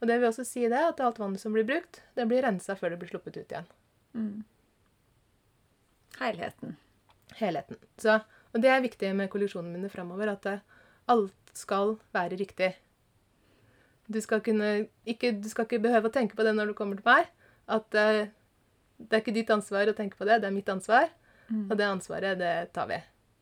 [0.00, 2.76] Og det vil også si det, at alt vannet som blir brukt, det blir rensa
[2.76, 3.68] før det blir sluppet ut igjen.
[4.16, 4.44] Mm.
[6.20, 6.76] Helheten.
[7.40, 7.80] Helheten.
[8.00, 8.18] Så,
[8.52, 10.58] og det er viktig med kolleksjonene mine framover, at det,
[11.12, 12.74] alt skal være riktig.
[14.06, 16.98] Du skal, kunne, ikke, du skal ikke behøve å tenke på det når du kommer
[16.98, 17.30] til meg.
[17.66, 18.28] At uh,
[19.00, 21.08] det er ikke ditt ansvar å tenke på det, det er mitt ansvar.
[21.48, 21.66] Mm.
[21.70, 23.00] Og det ansvaret, det tar vi.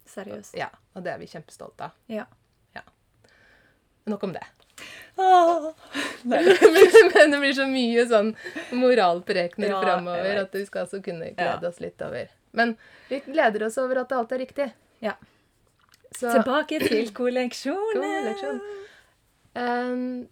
[0.09, 0.57] Seriøst.
[0.61, 2.00] Ja, Og det er vi kjempestolte av.
[2.12, 2.27] Ja.
[4.10, 4.44] Nok om det.
[5.16, 5.68] Åh.
[6.22, 6.44] Men
[7.30, 8.32] det blir så mye sånn
[8.74, 11.36] moralprekener Ja, framover at vi skal altså kunne Ja.
[11.38, 12.32] glede oss litt over.
[12.52, 12.76] Men
[13.08, 14.66] vi gleder oss over at alt er riktig.
[15.04, 15.14] Ja.
[16.14, 18.02] Så, Tilbake til kolleksjonen.
[18.02, 18.60] Kolleksjon.
[19.54, 20.28] Ehm,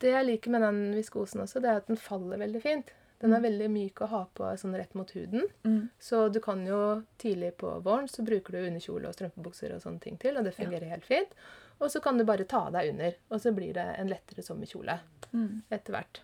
[0.00, 2.92] det jeg liker med den viskosen også, det er at den faller veldig fint.
[3.20, 5.46] Den er veldig myk å ha på sånn rett mot huden.
[5.64, 5.86] Mm.
[5.98, 6.80] Så du kan jo
[7.20, 10.52] tidlig på våren så bruker du underkjole og strømpebukser og sånne ting til, og det
[10.56, 11.32] fungerer helt fint.
[11.80, 14.98] Og så kan du bare ta deg under, og så blir det en lettere sommerkjole
[15.32, 15.62] Mm.
[15.70, 16.20] etter hvert.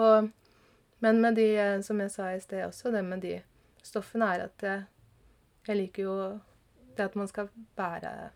[0.00, 0.30] Og,
[1.04, 3.36] men med de, eh, som jeg sa i sted også, det med de
[3.84, 4.84] stoffene er at jeg,
[5.68, 6.16] jeg liker jo
[6.96, 8.30] det at man skal være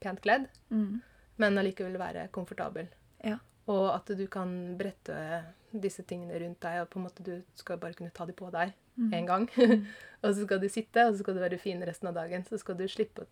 [0.00, 1.00] pent kledd, Mm.
[1.36, 2.88] men allikevel være komfortabel.
[3.24, 3.38] Ja.
[3.68, 7.76] Og at du kan brette disse tingene rundt deg, og på en måte du skal
[7.78, 9.12] bare kunne ta de på deg Mm.
[9.14, 9.48] en gang.
[10.24, 12.42] og så skal du sitte, og så skal du være fin resten av dagen.
[12.44, 13.26] Så skal du slippe å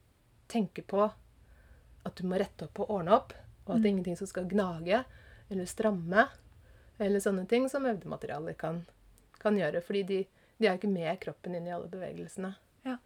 [0.49, 1.09] tenke på
[2.07, 3.33] at du må rette opp og ordne opp,
[3.67, 3.93] og at det er Mm.
[3.97, 5.05] ingenting som skal gnage
[5.51, 6.29] eller stramme,
[6.99, 8.85] eller sånne ting som øvdematerialer kan,
[9.43, 9.83] kan gjøre.
[9.83, 10.21] Fordi de,
[10.59, 12.55] de er jo ikke med kroppen inn i alle bevegelsene.
[12.87, 12.97] Ja.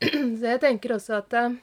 [0.38, 1.56] Så jeg tenker også at eh,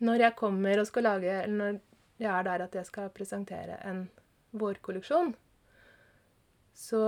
[0.00, 1.80] når jeg kommer og skal lage Eller når
[2.18, 4.04] jeg er der at jeg skal presentere en
[4.58, 5.34] vårkolleksjon,
[6.74, 7.02] så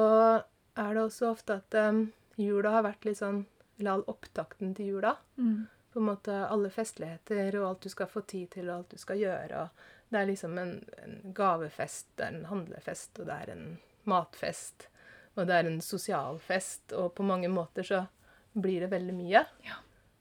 [0.76, 2.04] er det også ofte at um,
[2.38, 3.44] jula har vært litt sånn
[3.78, 5.14] Eller all opptakten til jula.
[5.38, 5.66] Mm.
[5.92, 8.98] På en måte alle festligheter og alt du skal få tid til, og alt du
[9.02, 9.64] skal gjøre.
[9.64, 10.72] og Det er liksom en,
[11.02, 13.64] en gavefest, det er en handlefest, og det er en
[14.10, 14.86] matfest.
[15.38, 18.04] Og det er en sosial fest, og på mange måter så
[18.54, 19.44] blir det veldig mye.
[19.66, 19.78] Ja.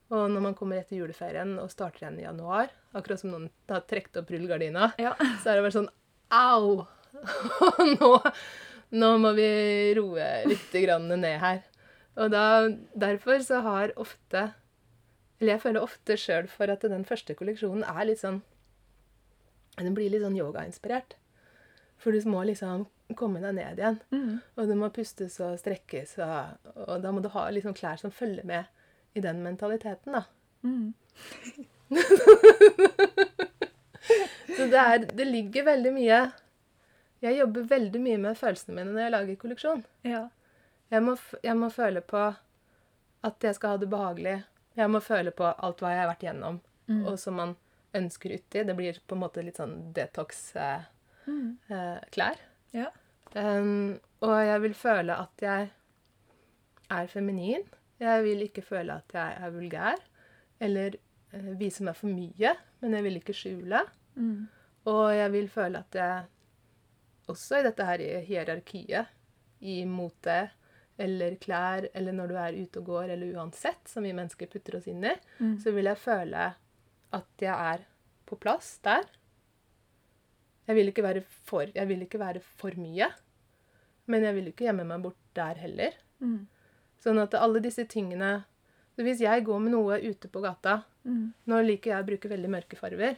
[0.10, 3.84] Og når man kommer etter juleferien og starter igjen i januar, akkurat som noen har
[3.90, 5.14] trukket opp rullegardina, Ja.
[5.44, 5.92] så er det bare sånn
[6.34, 6.86] Au!
[8.00, 8.10] nå,
[8.94, 9.50] nå må vi
[9.98, 11.62] roe litt grann ned her.
[12.20, 12.44] Og da,
[12.98, 14.50] derfor så har ofte
[15.40, 18.42] Eller jeg føler ofte sjøl for at den første kolleksjonen er litt sånn
[19.80, 21.16] Den blir litt sånn yogainspirert.
[22.00, 24.00] For du må liksom komme deg ned igjen.
[24.12, 24.34] Mm.
[24.60, 28.12] Og du må pustes og strekkes, og, og da må du ha liksom klær som
[28.12, 28.68] følger med
[29.18, 30.24] i den mentaliteten, da.
[30.64, 30.94] Mm.
[34.60, 36.18] Så det, er, det ligger veldig mye
[37.24, 39.82] Jeg jobber veldig mye med følelsene mine når jeg lager kolleksjon.
[40.08, 40.22] Ja.
[40.92, 42.22] Jeg må, jeg må føle på
[43.28, 44.38] at jeg skal ha det behagelig.
[44.80, 47.04] Jeg må føle på alt hva jeg har vært igjennom, Mm.
[47.06, 47.52] og som man
[47.94, 48.64] ønsker uti.
[48.66, 50.88] Det blir på en måte litt sånn detox-klær.
[51.28, 51.58] Mm.
[51.70, 52.38] Eh.
[52.74, 52.88] Ja.
[53.36, 55.70] Um, og jeg vil føle at jeg
[56.90, 57.66] er feminin.
[58.00, 60.00] Jeg vil ikke føle at jeg er vulgær
[60.60, 60.96] eller
[61.34, 63.84] eh, vise meg for mye, men jeg vil ikke skjule.
[64.16, 64.48] Mm.
[64.90, 66.24] Og jeg vil føle at jeg
[67.30, 69.06] også i dette her hierarkiet,
[69.62, 70.50] i mote
[71.00, 74.76] eller klær, eller når du er ute og går, eller uansett, som vi mennesker putter
[74.80, 75.56] oss inn i, Mm.
[75.64, 76.50] så vil jeg føle
[77.14, 77.86] at jeg er
[78.28, 79.06] på plass der.
[80.68, 83.08] Jeg vil ikke være for, jeg vil ikke være for mye,
[84.08, 85.96] men jeg vil ikke gjemme meg bort der heller.
[86.22, 86.48] Mm.
[87.02, 88.44] Sånn at alle disse tingene
[88.96, 91.34] så Hvis jeg går med noe ute på gata Mm.
[91.48, 93.16] Nå liker jeg å bruke veldig mørke farver.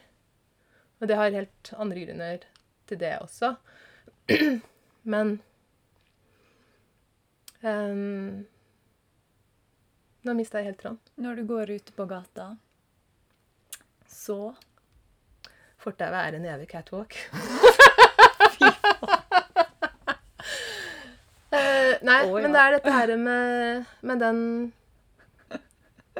[1.00, 2.44] Og det har helt andre grunner
[2.86, 3.56] til det også.
[5.04, 5.40] Men
[7.62, 8.44] ehm,
[10.22, 11.00] Nå mista jeg helt tråden.
[11.18, 12.56] Når du går ute på gata,
[14.06, 14.54] så
[15.82, 17.16] Fortauet er en evig catwalk.
[17.34, 17.40] uh,
[22.06, 22.42] nei, oh, ja.
[22.44, 24.38] men det er dette her med, med den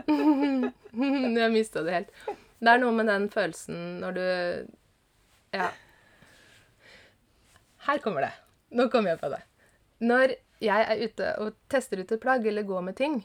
[1.39, 2.11] Jeg mista det helt.
[2.63, 4.27] Det er noe med den følelsen når du
[5.55, 5.69] Ja.
[7.87, 8.33] Her kommer det.
[8.79, 9.43] Nå kommer jeg på det.
[10.03, 13.23] Når jeg er ute og tester ut et plagg eller går med ting,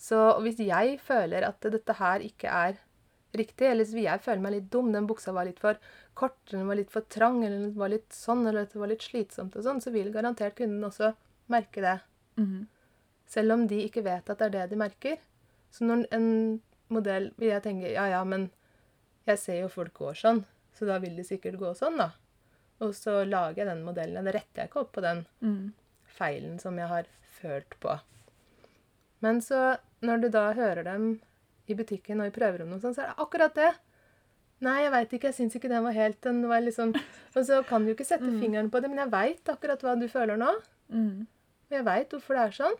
[0.00, 2.78] så hvis jeg føler at dette her ikke er
[3.36, 5.78] riktig, eller hvis jeg føler meg litt dum, den buksa var litt for
[6.18, 8.90] kort, eller den var litt for trang, eller den var litt sånn, eller det var
[8.90, 11.12] litt slitsomt og sånn, så vil garantert kunden også
[11.52, 11.98] merke det.
[12.40, 12.60] mm.
[13.30, 15.20] Selv om de ikke vet at det er det de merker.
[15.70, 16.24] Så når en
[16.90, 18.48] modell vil jeg tenke ja, ja, men
[19.28, 20.40] jeg ser jo folk går sånn,
[20.74, 22.08] så da vil de sikkert gå sånn, da.
[22.82, 24.26] Og så lager jeg den modellen.
[24.26, 25.70] Da retter jeg ikke opp på den Mm.
[26.16, 27.08] Feilen som jeg har
[27.40, 27.98] følt på.
[29.24, 31.08] Men så, når du da hører dem
[31.70, 33.70] i butikken og i prøverommet, og sånn, så er det akkurat det.
[34.64, 35.28] Nei, jeg veit ikke.
[35.30, 36.90] Jeg syns ikke den var helt den var liksom,
[37.36, 38.40] Og så kan du ikke sette Mm.
[38.42, 40.50] fingeren på det, men jeg veit akkurat hva du føler nå.
[40.92, 41.26] Mm.
[41.70, 42.76] Og jeg veit hvorfor det er sånn.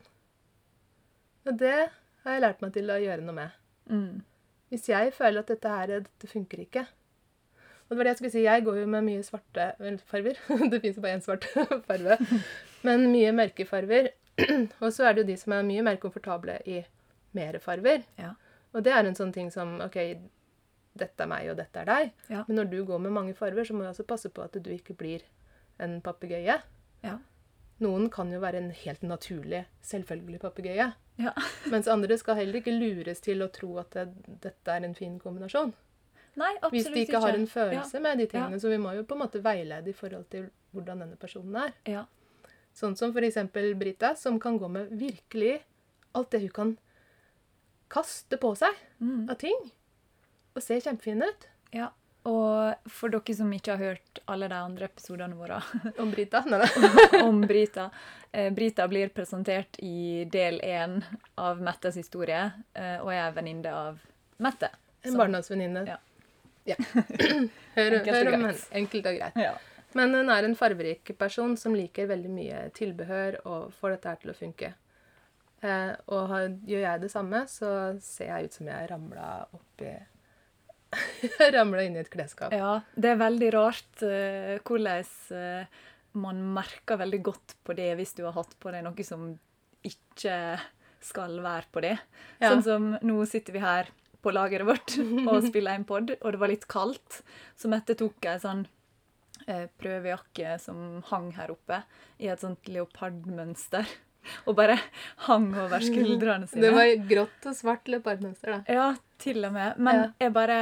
[1.46, 1.76] Og det
[2.24, 3.50] har jeg lært meg til å gjøre noe med.
[3.88, 4.22] Mm.
[4.70, 8.30] Hvis jeg føler at dette her, dette funker ikke Og det var det jeg skulle
[8.36, 9.64] si, jeg går jo med mye svarte
[10.06, 10.36] farger.
[10.70, 11.46] det fins jo bare én svart
[11.88, 12.18] farge.
[12.86, 14.12] Men mye mørke farger.
[14.82, 16.80] Og så er det jo de som er mye mer komfortable i
[17.36, 18.04] mer farger.
[18.18, 18.34] Ja.
[18.74, 19.98] Og det er en sånn ting som OK,
[21.00, 22.12] dette er meg, og dette er deg.
[22.30, 22.44] Ja.
[22.48, 24.70] Men når du går med mange farver, så må du også passe på at du
[24.74, 25.24] ikke blir
[25.82, 26.60] en papegøye.
[27.04, 27.18] Ja.
[27.80, 30.90] Noen kan jo være en helt naturlig, selvfølgelig papegøye.
[31.20, 31.34] Ja.
[31.72, 34.08] Mens andre skal heller ikke lures til å tro at det,
[34.44, 35.72] dette er en fin kombinasjon.
[36.38, 36.76] Nei, absolutt ikke.
[36.76, 38.60] Hvis de ikke har en følelse med de tingene.
[38.62, 41.72] Så vi må jo på en måte veilede i forhold til hvordan denne personen er.
[41.88, 42.04] Ja.
[42.74, 45.60] Sånn som eksempel Brita, som kan gå med virkelig
[46.14, 46.76] alt det hun kan
[47.90, 49.30] kaste på seg Mm.
[49.30, 49.70] av ting.
[50.54, 51.46] Og se kjempefin ut.
[51.72, 51.90] Ja.
[52.24, 55.62] Og for dere som ikke har hørt alle de andre episodene våre
[55.98, 56.42] Om Brita.
[56.46, 57.22] Nei, nei.
[57.26, 57.90] om Brita
[58.32, 61.02] eh, Brita blir presentert i del én
[61.38, 62.52] av Mettes historie,
[63.00, 63.98] og jeg er venninne av
[64.38, 64.68] Mette.
[65.02, 65.86] En barndomsvenninne.
[65.88, 65.96] Ja.
[66.68, 66.76] Ja.
[67.74, 68.54] Hør, hør om henne.
[68.76, 69.36] Enkelt og greit.
[69.40, 69.54] Ja.
[69.98, 74.22] Men hun er en farverik person som liker veldig mye tilbehør og får dette her
[74.22, 74.72] til å funke.
[75.60, 79.92] Eh, og har, gjør jeg det samme, så ser jeg ut som jeg ramla oppi
[81.54, 82.54] Ramla inn i et klesskap.
[82.56, 82.80] ja.
[82.96, 85.04] Det er veldig rart uh, hvordan
[85.36, 85.84] uh,
[86.18, 89.28] man merker veldig godt på det hvis du har hatt på deg noe som
[89.86, 90.34] ikke
[91.00, 91.94] skal være på det.
[92.40, 92.50] Ja.
[92.50, 94.96] Sånn som nå sitter vi her på lageret vårt
[95.30, 97.22] og spiller en pod, og det var litt kaldt.
[97.56, 98.66] Så Mette tok ei sånn
[99.80, 101.82] prøvejakke som hang her oppe,
[102.20, 103.86] i et sånt leopardmønster.
[104.46, 104.76] Og bare
[105.26, 106.66] hang over skuldrene sine.
[106.66, 108.60] Det var grått og svart leopardmønster, da.
[108.68, 108.90] Ja,
[109.22, 109.78] til og med.
[109.80, 110.08] Men Ja.
[110.26, 110.60] jeg bare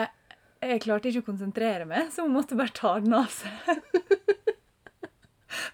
[0.62, 3.52] Jeg klarte ikke å konsentrere meg, så hun måtte bare ta den av seg.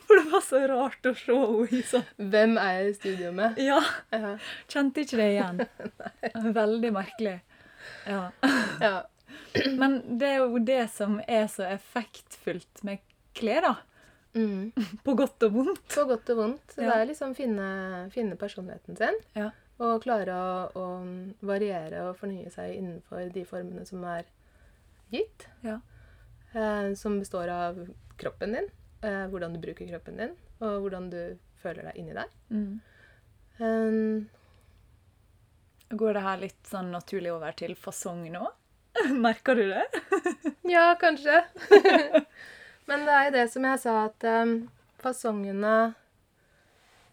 [0.05, 2.05] For det var så rart å se henne i sånn.
[2.21, 3.57] Hvem er jeg i studio med?
[3.65, 3.79] Ja,
[4.71, 5.63] kjente ikke det igjen.
[6.55, 7.39] Veldig merkelig.
[8.07, 8.21] Ja.
[8.81, 8.93] ja.
[9.81, 11.65] Men det er jo det som er så
[12.45, 12.99] effektfullt med
[13.35, 13.77] klær, da.
[14.35, 14.73] Mm.
[15.05, 15.95] På godt og vondt.
[15.95, 16.77] På godt og vondt.
[16.77, 16.89] Ja.
[16.89, 19.19] det er liksom finne, finne personligheten sin.
[19.35, 19.51] Ja.
[19.83, 20.87] Og klare å, å
[21.43, 24.25] variere og fornye seg innenfor de formene som er
[25.11, 25.49] gitt.
[25.65, 25.81] Ja.
[26.55, 27.81] Eh, som består av
[28.19, 28.71] kroppen din,
[29.03, 31.21] eh, hvordan du bruker kroppen din, og hvordan du
[31.63, 32.41] føler deg inni deg.
[32.55, 32.81] Mm.
[33.59, 34.27] Um,
[35.95, 38.47] Går det her litt sånn naturlig over til fasong nå?
[39.27, 39.85] Merker du det?
[40.75, 41.41] ja, kanskje.
[42.89, 44.55] Men det er jo det som jeg sa, at um,
[45.01, 45.95] fasongene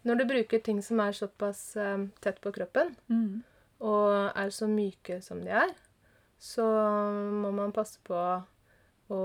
[0.04, 3.42] Når du bruker ting som er såpass um, tett på kroppen, Mm.
[3.80, 5.70] og er så myke som de er,
[6.42, 6.64] så
[7.42, 8.18] må man passe på
[9.12, 9.20] å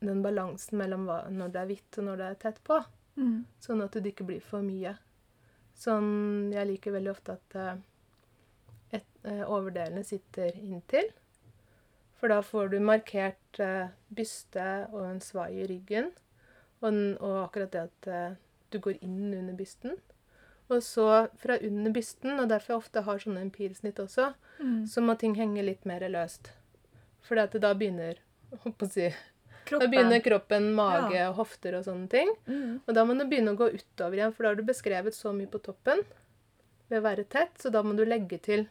[0.00, 2.76] den balansen mellom hva, når det er hvitt og når det er tett på.
[3.18, 3.40] Mm.
[3.58, 4.92] Sånn at det ikke blir for mye.
[5.78, 7.80] Sånn Jeg liker veldig ofte at eh,
[9.00, 11.10] et, eh, overdelene sitter inntil.
[12.18, 16.10] For da får du markert eh, byste og en svai i ryggen.
[16.82, 18.36] Og, den, og akkurat det at eh,
[18.74, 19.94] du går inn under bysten.
[20.68, 21.06] Og så
[21.40, 24.86] fra under bysten, og derfor jeg ofte har sånne empilsnitt også, Mm.
[24.90, 26.48] så må ting henge litt mer løst.
[27.22, 27.46] For da
[27.78, 28.16] begynner
[28.90, 29.14] si, da
[29.68, 29.90] Kroppen.
[29.92, 32.32] begynner kroppen, mage og hofter og sånne ting.
[32.48, 32.80] Mm.
[32.88, 35.30] Og da må du begynne å gå utover igjen, for da har du beskrevet så
[35.32, 36.02] mye på toppen
[36.90, 38.66] ved å være tett, så da må du legge til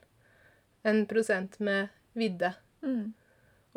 [0.84, 2.52] en prosent med vidde.
[2.84, 3.14] Mm.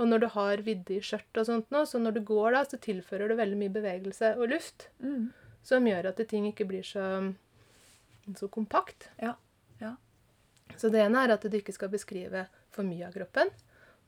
[0.01, 2.63] Og når du har vidde i skjørt og sånt nå, så når du går da,
[2.65, 5.27] så tilfører du veldig mye bevegelse og luft, Mm.
[5.63, 7.05] som gjør at ting ikke blir så,
[8.35, 9.11] så kompakt.
[9.21, 9.35] Ja.
[9.81, 9.95] Ja.
[10.81, 13.53] Så det ene er at du ikke skal beskrive for mye av kroppen,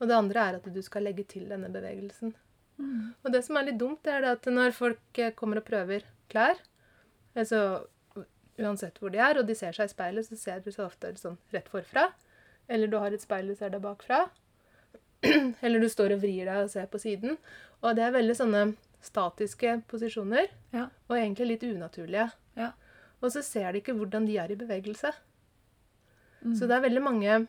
[0.01, 2.33] og det andre er at du skal legge til denne bevegelsen.
[2.81, 3.13] Mm.
[3.23, 5.67] Og det som er litt dumt, det er det at når folk eh, kommer og
[5.67, 6.01] prøver
[6.33, 6.57] klær,
[7.37, 7.85] altså
[8.57, 11.13] uansett hvor de er, og de ser seg i speilet, så ser du så ofte
[11.17, 12.07] sånn rett forfra.
[12.69, 14.23] Eller du har et speil du ser deg bakfra.
[15.63, 17.37] Eller du står og vrir deg og ser på siden.
[17.83, 18.63] Og det er veldig sånne
[19.03, 20.87] statiske posisjoner, Ja.
[21.09, 22.29] og egentlig litt unaturlige.
[22.55, 22.71] Ja.
[23.21, 25.11] Og så ser de ikke hvordan de er i bevegelse.
[26.43, 26.55] Mm.
[26.55, 27.47] Så det er veldig mange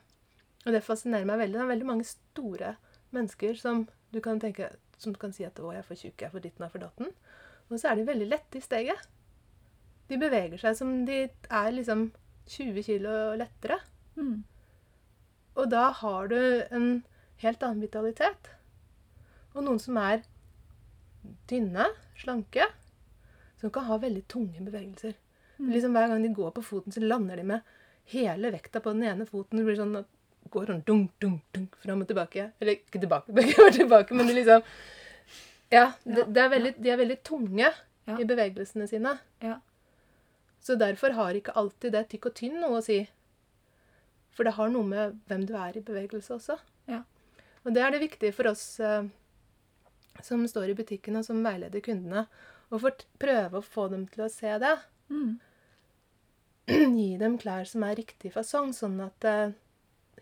[0.64, 1.58] Og det fascinerer meg veldig.
[1.58, 2.76] Det er veldig mange store
[3.12, 3.82] mennesker som
[4.14, 6.40] du kan tenke som kan si at 'Å, jeg er for tjukk, jeg er for
[6.40, 7.12] ditten og for datten'.
[7.70, 8.96] Og så er de veldig lette i steget.
[10.08, 12.12] De beveger seg som de er liksom
[12.46, 13.78] 20 kilo lettere.
[14.16, 14.44] Mm.
[15.56, 16.38] Og da har du
[16.70, 17.04] en
[17.42, 18.50] helt annen vitalitet.
[19.54, 20.22] Og noen som er
[21.48, 21.86] tynne,
[22.20, 22.66] slanke,
[23.60, 25.14] som kan ha veldig tunge bevegelser.
[25.58, 27.60] Liksom Hver gang de går på foten, så lander de med
[28.12, 29.58] hele vekta på den ene foten.
[29.60, 30.10] Det blir sånn at
[30.52, 32.50] går sånn dunk, dunk, dunk, fram og tilbake.
[32.60, 33.32] Eller ikke tilbake,
[33.78, 34.66] tilbake, men det liksom
[35.72, 35.92] Ja.
[36.04, 37.70] Det, det er veldig, de er veldig tunge
[38.04, 38.18] Ja.
[38.20, 39.14] i bevegelsene sine.
[39.40, 39.60] Ja.
[40.60, 42.98] Så derfor har ikke alltid det tykk og tynn noe å si.
[44.34, 46.58] For det har noe med hvem du er i bevegelse også.
[47.64, 49.06] Og det er det viktige for oss eh,
[50.22, 52.26] som står i butikken og som veileder kundene,
[52.72, 52.80] å
[53.20, 54.74] prøve å få dem til å se det.
[55.12, 55.36] Mm.
[56.98, 59.54] Gi dem klær som er riktig fasong, sånn at eh,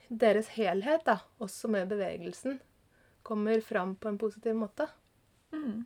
[0.09, 2.59] deres helhet, da, også med bevegelsen,
[3.23, 4.89] kommer fram på en positiv måte.
[5.55, 5.85] Mm.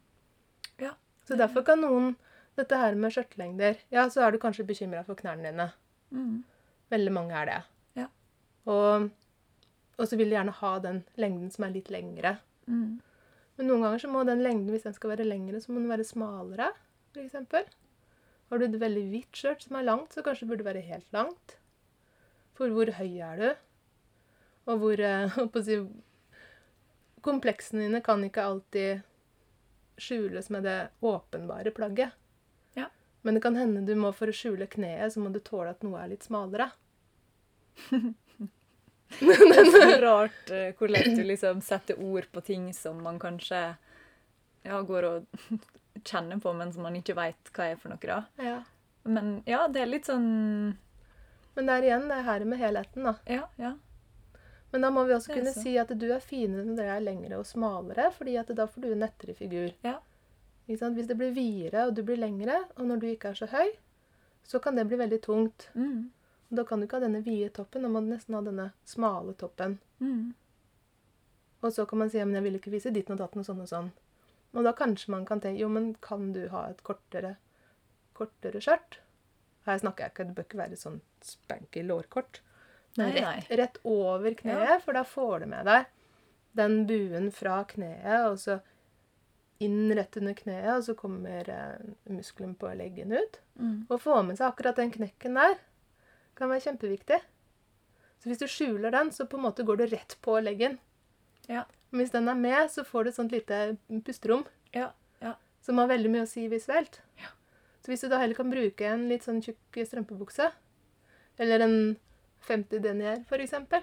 [0.81, 0.95] Ja.
[1.29, 2.15] Så derfor kan noen
[2.57, 5.67] Dette her med skjørtelengder Ja, så er du kanskje bekymra for knærne dine.
[6.09, 6.39] Mm.
[6.89, 7.57] Veldig mange er det.
[7.99, 8.07] Ja.
[8.73, 9.11] Og,
[9.97, 12.37] og så vil de gjerne ha den lengden som er litt lengre.
[12.69, 12.99] Mm.
[13.57, 15.93] Men noen ganger så må den lengden, hvis den skal være lengre, så må den
[15.93, 16.73] være smalere,
[17.15, 17.37] f.eks.
[18.47, 21.09] Har du et veldig hvitt skjørt som er langt, så kanskje det burde være helt
[21.17, 21.57] langt.
[22.57, 23.49] For hvor høy er du?
[24.71, 25.81] Og hvor eh, å si,
[27.27, 29.01] Kompleksene dine kan ikke alltid
[29.99, 32.13] skjules med det åpenbare plagget.
[32.77, 32.87] Ja.
[33.27, 35.83] Men det kan hende du må for å skjule kneet, så må du tåle at
[35.83, 36.69] noe er litt smalere.
[39.21, 43.61] Det er så rart eh, hvordan du liksom setter ord på ting som man kanskje
[44.67, 45.45] ja, går og
[46.11, 48.03] kjenner på, men som man ikke veit hva er for noe.
[48.03, 48.23] da.
[48.43, 48.59] Ja.
[49.07, 50.25] Men ja, det er litt sånn
[51.55, 53.15] Men det er igjen det her med helheten, da.
[53.31, 53.77] Ja, ja.
[54.75, 57.39] Men da må vi også kunne si at du er finere når det er lengre
[57.39, 59.71] og smalere, fordi at da får du en nettere figur.
[59.87, 60.01] Ja.
[60.67, 63.71] Hvis det blir videre og du blir lengre, og når du ikke er så høy,
[64.45, 65.71] så kan det bli veldig tungt.
[65.79, 66.11] Mm.
[66.49, 69.35] Da kan du ikke ha denne vide toppen, da må du nesten ha denne smale
[69.39, 69.79] toppen.
[69.99, 70.35] Mm.
[71.65, 73.49] Og så kan man si ja, men jeg vil ikke vise ditt og datten og
[73.49, 73.91] sånn og sånn.
[74.57, 77.35] Og da kanskje man kan tenke jo, men kan du ha et kortere,
[78.17, 79.01] kortere skjørt?
[79.67, 82.41] Her snakker jeg ikke, det bør ikke være sånn spanky lårkort.
[82.97, 85.91] Nei, rett, rett over kneet, for da får du med deg
[86.57, 88.61] den buen fra kneet, og så
[89.61, 93.41] inn rett under kneet, og så kommer eh, muskelen på leggen ut.
[93.61, 93.87] Mm.
[93.91, 95.59] Og få med seg akkurat den knekken der
[96.37, 97.19] kan være kjempeviktig.
[98.23, 100.79] Så hvis du skjuler den, så på en måte går du rett på leggen.
[101.49, 101.65] Ja.
[101.91, 104.91] Men hvis den er med, så får du et sånt lite pusterom Ja.
[105.23, 105.35] Ja.
[105.63, 107.01] som har veldig mye å si visuelt.
[107.21, 107.29] Ja.
[107.85, 110.51] Så hvis du da heller kan bruke en litt sånn tjukk strømpebukse,
[111.39, 111.77] eller en
[112.49, 113.83] 50 denier eksempel,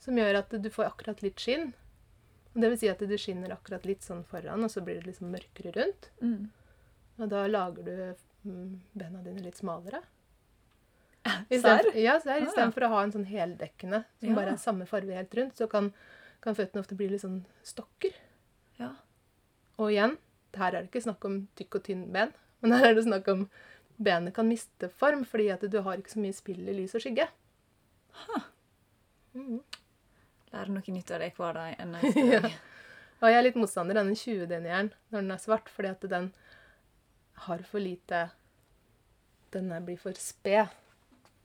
[0.00, 1.72] som gjør at du får akkurat litt skinn,
[2.54, 5.30] det vil si at du skinner akkurat litt sånn foran, og så blir det liksom
[5.32, 6.50] mørkere rundt, Mm.
[7.18, 10.02] og da lager du mm, bena dine litt smalere.
[11.24, 11.90] Serr?
[12.00, 12.40] Ja, serr.
[12.40, 12.46] Ah.
[12.46, 14.34] Istedenfor å ha en sånn heldekkende som Ja.
[14.34, 15.92] bare er samme farge helt rundt, så kan,
[16.40, 18.14] kan føttene ofte bli litt sånn stokker.
[18.78, 18.94] Ja.
[19.78, 20.16] Og igjen,
[20.56, 23.28] her er det ikke snakk om tykk og tynn ben, men her er det snakk
[23.28, 23.44] om
[24.00, 27.02] benet kan miste form fordi at du har ikke så mye spill i lys og
[27.04, 27.28] skygge.
[29.34, 29.60] Mhm.
[30.52, 31.76] Lærer noe nytt av deg hver dag.
[31.78, 31.94] enn
[32.32, 32.40] Ja.
[33.20, 36.30] Og jeg er litt motstander av den 20-denieren når den er svart, fordi at den
[37.46, 38.30] har for lite
[39.52, 40.68] Den blir for sped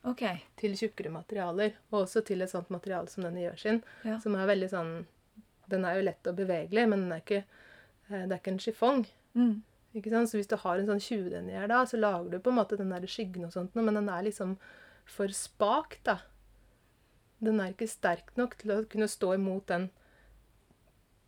[0.06, 0.22] OK.
[0.58, 4.20] til tjukkere materialer, og også til et sånt materiale som denne gjør sin, Ja.
[4.20, 5.06] som er veldig sånn
[5.68, 7.40] Den er jo lett og bevegelig, men den er ikke,
[8.12, 9.06] eh, det er ikke en chiffon.
[9.34, 9.64] Mm.
[9.96, 10.30] Ikke sant?
[10.30, 12.92] Så hvis du har en sånn 20-denier da, så lager du på en måte den
[12.94, 14.58] der skyggen og sånt, men den er liksom
[15.06, 16.20] for spak, da.
[17.42, 19.90] Den er ikke sterk nok til å kunne stå imot den,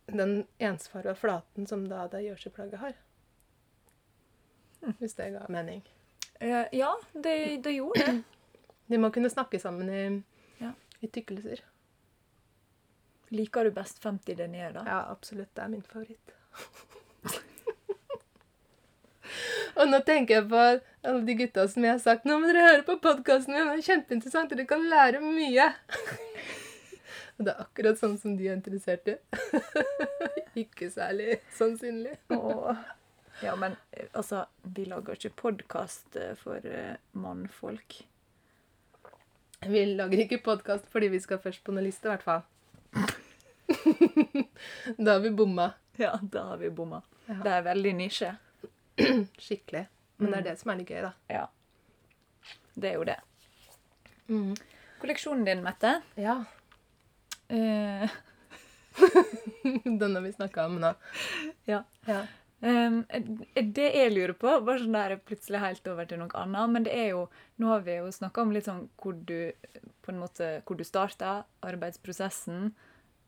[0.06, 2.94] den ensfarga flaten som da det gjørseplagget har.
[5.00, 5.82] Hvis det ga mening.
[6.40, 8.22] Eh, ja, det, det gjorde det.
[8.88, 10.22] De må kunne snakke sammen i,
[10.62, 10.72] Ja.
[11.00, 11.60] i tykkelser.
[13.30, 14.84] Liker du best 50 denier, da?
[14.86, 15.54] Ja, absolutt.
[15.54, 16.32] Det er min favoritt.
[19.78, 22.64] Og nå tenker jeg på alle de gutta som jeg har sagt Nå må dere
[22.64, 25.68] høre på podkasten min, det er kjempeinteressant, dere kan lære mye.
[27.38, 29.18] Og det er akkurat sånn som de er interessert i.
[30.64, 32.16] Ikke særlig sannsynlig.
[32.34, 32.80] Åh.
[33.44, 38.00] Ja, men eh, altså, vi lager ikke podkast for uh, mannfolk.
[39.66, 42.42] Vi lager ikke podkast fordi vi skal først på noen liste, i hvert fall.
[45.04, 47.00] da har vi bomma Ja, da har vi bomma.
[47.26, 47.40] Ja.
[47.44, 48.30] Det er veldig nisje.
[49.44, 49.86] skikkelig.
[50.18, 51.10] Men det er det som er litt gøy, da.
[51.30, 51.44] Ja.
[52.78, 53.18] Det er jo det.
[54.30, 54.54] Mm.
[55.02, 56.36] Kolleksjonen din, Mette Ja.
[57.48, 58.08] eh,
[59.98, 60.90] Den har vi snakka om nå.
[61.70, 61.80] Ja.
[62.06, 62.22] Ja.
[62.58, 63.04] Um,
[63.54, 66.94] det jeg lurer på, bare sånn der plutselig helt over til noe annet, men det
[66.98, 67.28] er jo
[67.62, 69.52] Nå har vi jo snakka om litt sånn hvor du
[70.02, 72.68] på en måte, hvor du starta, arbeidsprosessen,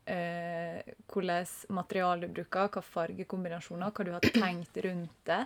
[0.07, 0.79] eh,
[1.11, 5.41] hvordan materiale du bruker, hva fargekombinasjoner, hva du har tenkt rundt det,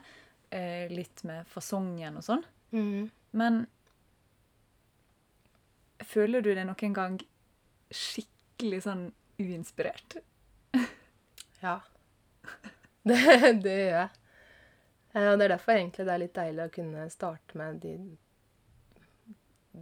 [0.53, 2.45] eh, litt med fasongen og sånn.
[2.77, 3.09] Mm.
[3.41, 3.65] Men
[6.05, 7.19] føler du deg noen gang
[7.89, 9.05] skikkelig sånn
[9.41, 10.19] uinspirert?
[11.61, 11.79] Ja.
[13.09, 13.17] Det,
[13.63, 14.09] det gjør jeg.
[15.15, 17.91] Eh, Og det er derfor egentlig det er litt deilig å kunne starte med de,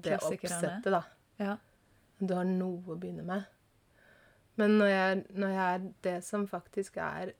[0.04, 1.04] det oppsettet, da.
[1.40, 1.56] Ja.
[2.20, 3.46] Du har noe å begynne med.
[4.60, 7.32] Men når jeg, når jeg er det som faktisk er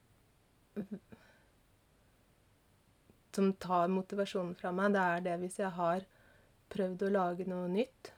[3.34, 6.04] Som tar motivasjonen fra meg, det er det hvis jeg har
[6.74, 8.12] prøvd å lage noe nytt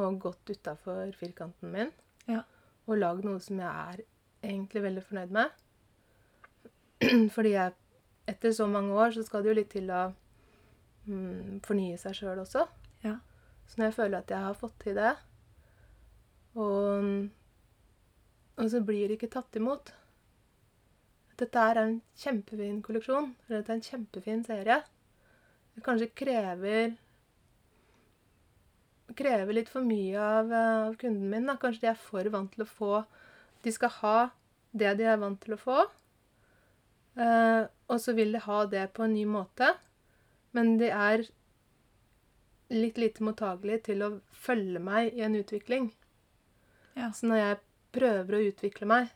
[0.00, 1.90] og gått utafor firkanten min
[2.30, 2.42] Ja.
[2.86, 4.02] og lagd noe som jeg er
[4.46, 5.50] egentlig veldig fornøyd med.
[7.34, 7.74] Fordi jeg,
[8.30, 10.04] etter så mange år så skal det jo litt til å
[11.08, 12.66] mm, fornye seg sjøl også.
[13.06, 13.16] Ja.
[13.66, 15.14] Så når jeg føler at jeg har fått til det,
[16.58, 17.10] og,
[18.58, 19.92] og så blir det ikke tatt imot
[21.38, 24.80] Dette er en kjempefin kolleksjon, eller dette er en kjempefin serie.
[25.72, 26.90] Det kanskje krever
[29.16, 31.46] krever litt for mye av, eh, av kunden min.
[31.46, 31.56] Da.
[31.56, 33.06] Kanskje de er for vant til å få
[33.62, 34.30] De skal ha
[34.72, 35.82] det de er vant til å få.
[37.14, 39.72] Eh, og så vil de ha det på en ny måte.
[40.56, 41.24] Men de er
[42.70, 45.90] litt lite mottagelige til å følge meg i en utvikling.
[46.94, 47.10] Ja.
[47.14, 47.60] Så når jeg
[47.94, 49.10] prøver å utvikle meg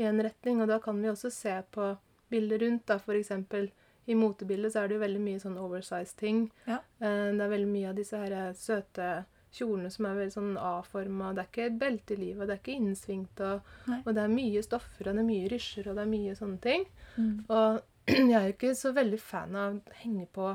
[0.00, 1.94] i en retning, og da kan vi også se på
[2.32, 3.70] bilder rundt, da eksempel
[4.06, 6.46] i motebildet så er det jo veldig mye sånn oversize-ting.
[6.66, 6.80] Ja.
[7.02, 9.08] Uh, Det er veldig mye av disse her søte
[9.56, 11.32] kjolene som er veldig sånn A-forma.
[11.34, 15.08] Det er ikke belteliv, og det er ikke innsvingt, og, og det er mye stoffer,
[15.08, 16.88] og det er mye rysjer, og det er mye sånne ting.
[17.16, 17.36] Mm.
[17.48, 17.80] Og
[18.14, 20.50] jeg er jo ikke så veldig fan av å henge på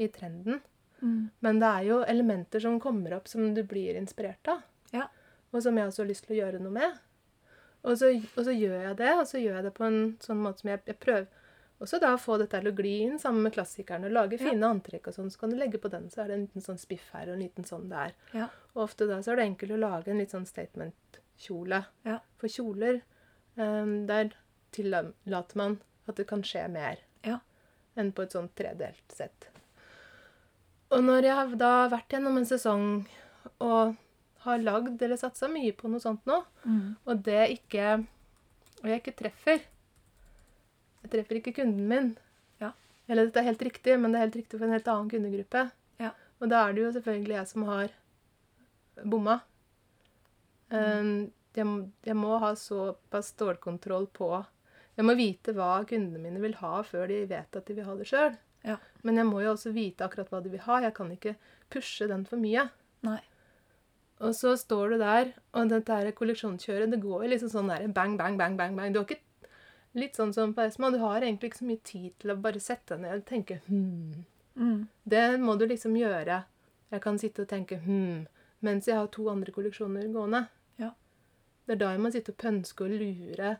[0.00, 0.62] i trenden.
[1.02, 1.22] Mm.
[1.44, 4.62] Men det er jo elementer som kommer opp som du blir inspirert av.
[4.94, 5.08] Ja.
[5.52, 7.00] Og som jeg også har lyst til å gjøre noe med.
[7.82, 10.42] Og så, og så gjør jeg det, og så gjør jeg det på en sånn
[10.44, 11.26] måte som jeg, jeg prøver
[11.82, 14.06] også da få dette til å gli inn sammen med klassikerne.
[14.06, 14.48] og Lage Ja.
[14.50, 15.30] fine antrekk og sånn.
[15.30, 17.34] Så kan du legge på den, så er det en liten sånn spiff her og
[17.34, 18.12] en liten sånn der.
[18.32, 18.48] Ja.
[18.74, 21.84] Og ofte da så er det enkelt å lage en litt sånn statement-kjole.
[22.04, 22.18] Ja.
[22.38, 23.02] For kjoler,
[23.56, 24.30] um, der
[24.72, 27.40] tillater man at det kan skje mer Ja.
[27.96, 29.48] enn på et sånt tredelt sett.
[30.90, 33.06] Og når jeg har da vært gjennom en sesong
[33.60, 33.96] og
[34.44, 36.96] har lagd eller satsa mye på noe sånt nå, Mm.
[37.06, 38.06] og det ikke
[38.82, 39.60] Og jeg ikke treffer
[41.12, 42.10] treffer ikke kunden min.
[42.62, 42.72] Ja.
[43.08, 45.66] Eller dette er helt riktig, men det er helt riktig for en helt annen kundegruppe.
[46.02, 46.12] Ja.
[46.40, 47.94] Og da er det jo selvfølgelig jeg som har
[49.04, 49.40] bomma.
[50.72, 51.30] Mm.
[51.54, 54.28] jeg, må- jeg må ha såpass stålkontroll på
[54.96, 57.94] Jeg må vite hva kundene mine vil ha, før de vet at de vil ha
[57.96, 58.34] det sjøl.
[58.64, 58.76] Ja.
[59.02, 60.80] Men jeg må jo også vite akkurat hva de vil ha.
[60.84, 61.32] Jeg kan ikke
[61.72, 62.66] pushe den for mye.
[63.02, 63.20] Nei.
[64.20, 67.88] Og så står du der, og dette her kolleksjonskjøret, det går jo liksom sånn der
[67.88, 68.92] bang, bang, bang, bang, bang.
[68.92, 69.22] Du har ikke
[69.98, 72.60] Litt sånn som på Esma, du har egentlig ikke så mye tid til å bare
[72.62, 74.24] sette deg ned og tenke hm.
[74.54, 74.86] Mm.
[75.08, 76.42] Det må du liksom gjøre.
[76.92, 78.26] Jeg kan sitte og tenke hm,
[78.64, 80.44] mens jeg har to andre kolleksjoner gående.
[80.80, 80.90] Ja.
[81.66, 83.54] Det er da jeg må sitte og pønske og lure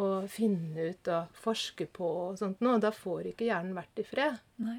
[0.00, 2.80] og finne ut og forske på og sånt noe.
[2.82, 4.40] Da får ikke hjernen vært i fred.
[4.64, 4.78] Nei.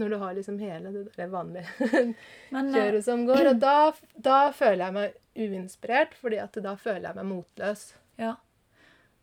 [0.00, 1.68] Når du har liksom hele det der vanlige
[2.00, 2.12] eh,
[2.50, 3.52] kjøret som går.
[3.52, 3.76] Og da,
[4.16, 7.90] da føler jeg meg uinspirert, fordi at da føler jeg meg motløs.
[8.20, 8.34] Ja.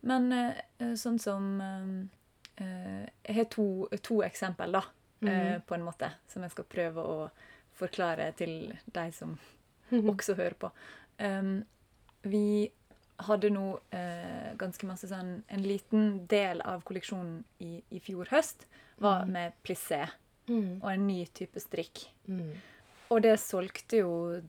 [0.02, 4.84] Men eh, sånn som eh, eh, Jeg har to, to eksempel, da,
[5.22, 5.30] mm.
[5.30, 5.62] Mhm.
[5.68, 7.30] på en måte, som jeg skal prøve å
[7.78, 9.38] forklare til de som
[9.92, 10.72] også hører på.
[11.20, 11.64] Um,
[12.24, 12.70] vi
[13.20, 18.66] hadde nå eh, ganske masse sånn En liten del av kolleksjonen i, i fjor høst
[19.00, 19.32] var Mhm.
[19.32, 20.08] med plissé
[20.48, 20.80] Mm.
[20.82, 22.06] og en ny type strikk.
[22.30, 22.54] Mm.
[23.12, 24.42] Og det solgte jo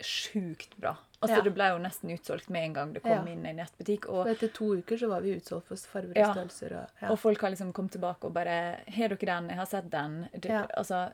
[0.00, 0.96] sjukt bra.
[1.24, 1.42] Altså Ja.
[1.46, 3.32] Det ble jo nesten utsolgt med en gang det kom Ja.
[3.32, 4.08] inn i en nettbutikk.
[4.12, 6.76] Og, Og etter to uker så var vi utsolgt for farger og størrelser.
[6.82, 7.10] Og, ja.
[7.10, 9.48] og folk har liksom kommet tilbake og bare 'Har dere den?
[9.48, 10.50] Jeg har sett den.' Det.
[10.76, 11.12] Altså,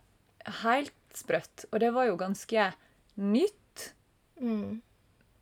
[0.63, 1.65] Helt sprøtt.
[1.73, 2.73] Og det var jo ganske
[3.19, 3.93] nytt.
[4.41, 4.81] Mm.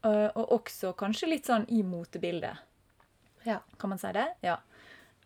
[0.04, 2.58] øh, Og også kanskje litt sånn i motebildet.
[3.46, 3.60] ja.
[3.78, 4.26] Kan man si det?
[4.42, 4.56] Ja.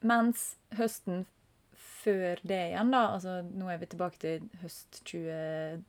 [0.03, 1.27] Mens høsten
[1.75, 5.85] før det igjen, da altså Nå er vi tilbake til høst 20...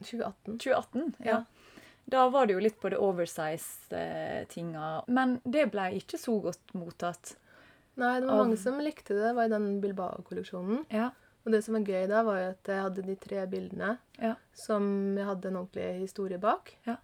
[0.00, 0.58] 2018.
[0.58, 1.14] 2018.
[1.20, 1.30] Ja.
[1.30, 1.44] Ja.
[2.10, 5.04] Da var det jo litt på det oversize-tinga.
[5.08, 7.34] Men det ble ikke så godt mottatt.
[8.00, 9.22] Nei, det var Av- mange som likte det.
[9.28, 10.84] Det var i den Bilbao-kolleksjonen.
[10.90, 11.10] Ja.
[11.44, 14.34] Og det som var gøy da, var jo at jeg hadde de tre bildene Ja.
[14.52, 16.76] som jeg hadde en ordentlig historie bak.
[16.86, 16.96] Ja.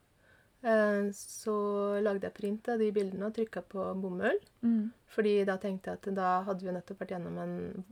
[0.63, 4.39] Eh, Så lagde jeg print av de bildene og trykka på bomull.
[4.63, 4.93] Mm.
[5.09, 7.85] Fordi da tenkte jeg at da hadde vi nettopp vært gjennom en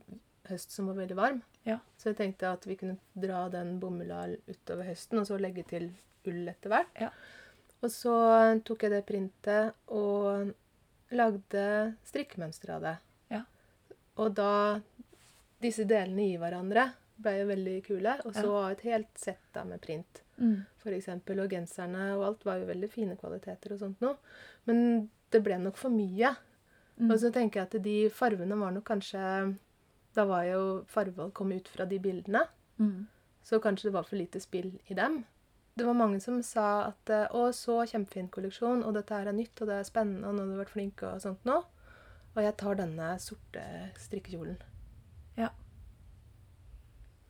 [0.49, 1.41] høst som var veldig varm.
[1.65, 1.79] Ja.
[1.97, 5.91] Så jeg tenkte at vi kunne dra den bomulla utover høsten, og så legge til
[6.27, 7.01] ull etter hvert.
[7.01, 7.09] Ja.
[7.83, 8.13] Og så
[8.65, 10.53] tok jeg det printet og
[11.11, 12.95] lagde strikkemønster av det.
[13.31, 13.43] Ja.
[14.17, 14.51] Og da
[15.65, 16.83] Disse delene i hverandre
[17.17, 18.11] ble jo veldig kule.
[18.27, 18.69] Og så Ja.
[18.71, 20.65] et helt sett da med print Mm.
[20.77, 24.17] for eksempel, og genserne og alt var jo veldig fine kvaliteter og sånt noe.
[24.67, 26.35] Men det ble nok for mye.
[26.99, 27.09] Mm.
[27.11, 29.57] Og så tenker jeg at de farvene var nok kanskje
[30.13, 32.47] Da var jo fargevalg kom ut fra de bildene,
[32.79, 33.07] Mm.
[33.43, 35.25] så kanskje det var for lite spill i dem.
[35.75, 39.35] Det var mange som sa at eh, 'Å, så kjempefin kolleksjon, og dette her er
[39.35, 41.57] nytt, og det er spennende, og nå har du vært flink', og sånt nå.
[42.35, 43.63] Og jeg tar denne sorte
[43.99, 44.55] strikkekjolen.
[45.35, 45.49] Ja.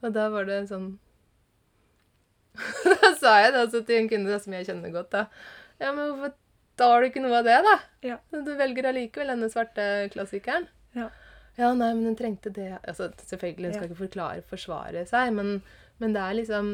[0.03, 0.99] Og da var det sånn
[3.01, 5.23] Da sa jeg det til en kunde som jeg kjenner godt, da.
[5.81, 6.35] Ja, men hvorfor
[6.77, 7.75] tar du ikke noe av det, da?
[8.05, 8.19] Ja.
[8.29, 10.69] Du velger allikevel denne svarte klassikeren.
[10.93, 11.09] Ja.
[11.57, 13.89] Ja, nei, men hun trengte det Altså, Selvfølgelig, hun skal Ja.
[13.89, 15.61] ikke forklare, forsvare seg, men,
[15.97, 16.71] men det er liksom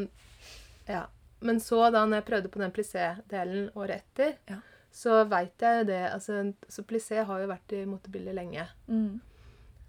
[0.90, 1.06] Ja.
[1.42, 4.60] Men så, da når jeg prøvde på den plissé-delen året etter, Ja.
[4.92, 8.68] så veit jeg jo det altså, Så plissé har jo vært i motebildet lenge.
[8.88, 9.22] Mm.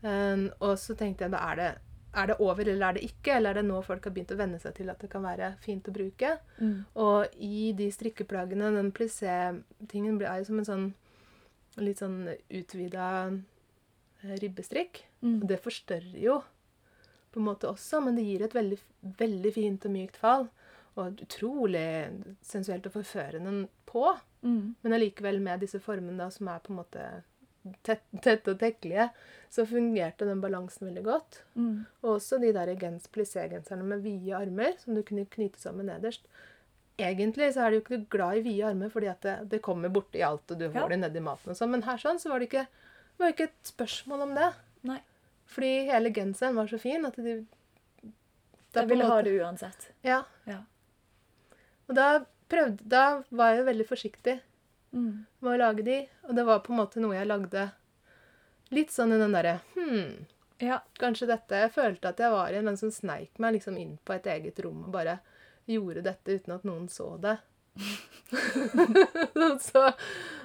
[0.02, 1.72] Um, og så tenkte jeg da er det
[2.14, 3.36] er det over eller er det ikke?
[3.36, 5.54] Eller er det nå folk har begynt å venne seg til at det kan være
[5.64, 6.34] fint å bruke?
[6.58, 6.84] Mm.
[7.00, 10.84] Og i de strikkeplaggene, den plissé-tingen er jo som en sånn
[11.80, 13.06] litt sånn utvida
[14.42, 15.04] ribbestrikk.
[15.22, 15.38] Mm.
[15.40, 16.42] Og det forstørrer jo
[17.32, 18.78] på en måte også, men det gir et veldig,
[19.18, 20.50] veldig fint og mykt fall.
[21.00, 21.86] Og utrolig
[22.44, 24.06] sensuelt og forførende på.
[24.42, 24.74] Mm.
[24.82, 27.04] Men allikevel med disse formene da, som er på en måte
[27.86, 29.08] tett- og tekkelige,
[29.52, 31.42] så fungerte den balansen veldig godt.
[31.54, 31.84] Mm.
[32.02, 36.26] Og også de der gens, plissé-genserne med vide armer, som du kunne knyte sammen nederst.
[36.98, 39.88] Egentlig så er du jo ikke glad i vide armer fordi at det, det kommer
[39.88, 40.88] borti alt, og du får Ja.
[40.88, 41.70] det nedi maten og sånn.
[41.70, 42.66] Men her sånn så var det ikke,
[43.18, 44.50] var ikke et spørsmål om det.
[44.82, 45.00] Nei.
[45.46, 47.46] Fordi hele genseren var så fin at de
[48.72, 49.90] det Jeg ville ha det uansett.
[50.02, 50.22] Ja.
[50.48, 50.62] Ja.
[51.88, 54.40] Og da prøvde Da var jeg jo veldig forsiktig
[54.92, 55.24] Mm.
[55.40, 55.94] med å lage de,
[56.28, 57.62] og det var på en måte noe jeg lagde
[58.76, 60.26] litt sånn i den derre Hm,
[60.60, 60.80] Ja.
[61.00, 64.12] kanskje dette Jeg følte at jeg var i en som sneik meg liksom inn på
[64.14, 65.18] et eget rom og bare
[65.66, 67.38] gjorde dette uten at noen så det.
[69.36, 69.94] og, så,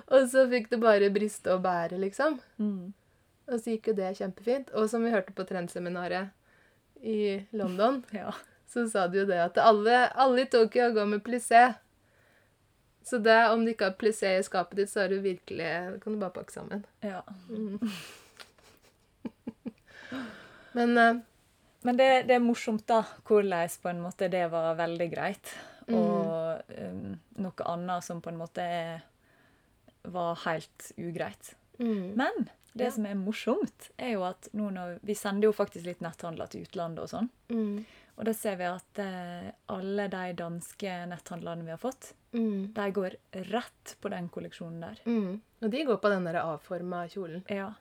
[0.07, 2.39] og så fikk det bare briste og bære, liksom.
[2.59, 2.93] Mm.
[3.47, 4.71] Og så gikk jo det kjempefint.
[4.75, 6.31] Og som vi hørte på trendseminaret
[7.03, 8.31] i London, ja.
[8.67, 11.73] Så sa de jo det at alle, alle i Tokyo går med plissé.
[13.07, 15.69] Så det, om du ikke har plissé i skapet ditt, så er du virkelig
[16.03, 16.83] kan du bare pakke sammen.
[17.01, 17.21] ja.
[20.77, 21.17] Men uh,
[21.81, 25.51] Men det, det er morsomt, da, hvordan på en måte det var veldig greit.
[25.87, 25.95] Mm.
[25.95, 28.65] Og um, noe annet som på en måte
[30.07, 31.53] var helt ugreit.
[31.79, 32.91] mm, Men det Ja.
[32.91, 36.61] som er morsomt, er jo at nå når Vi sender jo faktisk litt netthandler til
[36.67, 37.29] utlandet og sånn.
[37.49, 37.85] mm,
[38.17, 42.87] Og da ser vi at eh, alle de danske netthandlerne vi har fått, mm, de
[42.95, 43.15] går
[43.51, 45.01] rett på den kolleksjonen der.
[45.05, 45.35] mm.
[45.61, 47.43] Og de går på den der avforma kjolen.
[47.49, 47.71] Ja.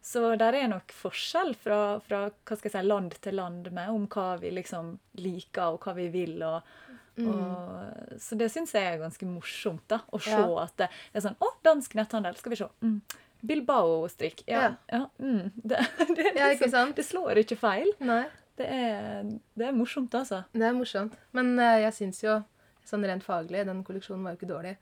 [0.00, 4.52] Så der er nok forskjell fra, fra si, land til land med om hva vi
[4.54, 6.42] liksom liker og hva vi vil.
[6.42, 6.62] og
[7.16, 7.28] Mm.
[7.32, 10.50] Og, så det syns jeg er ganske morsomt, da, å se Ja.
[10.66, 12.66] at det er sånn Å, dansk netthandel, skal vi se.
[12.84, 13.00] Mm.
[13.40, 14.42] Bilbao-strikk.
[14.46, 14.60] Ja.
[14.60, 14.74] Ja.
[14.92, 15.08] ja.
[15.18, 15.50] mm.
[15.64, 15.80] det,
[16.12, 17.88] det, ikke liksom- det slår ikke feil.
[18.04, 18.26] Nei,
[18.56, 20.42] Det er, det er morsomt, altså.
[20.52, 21.16] det er morsomt.
[21.36, 22.38] Men uh, jeg syns jo,
[22.88, 24.76] sånn rent faglig, den kolleksjonen var jo ikke dårlig.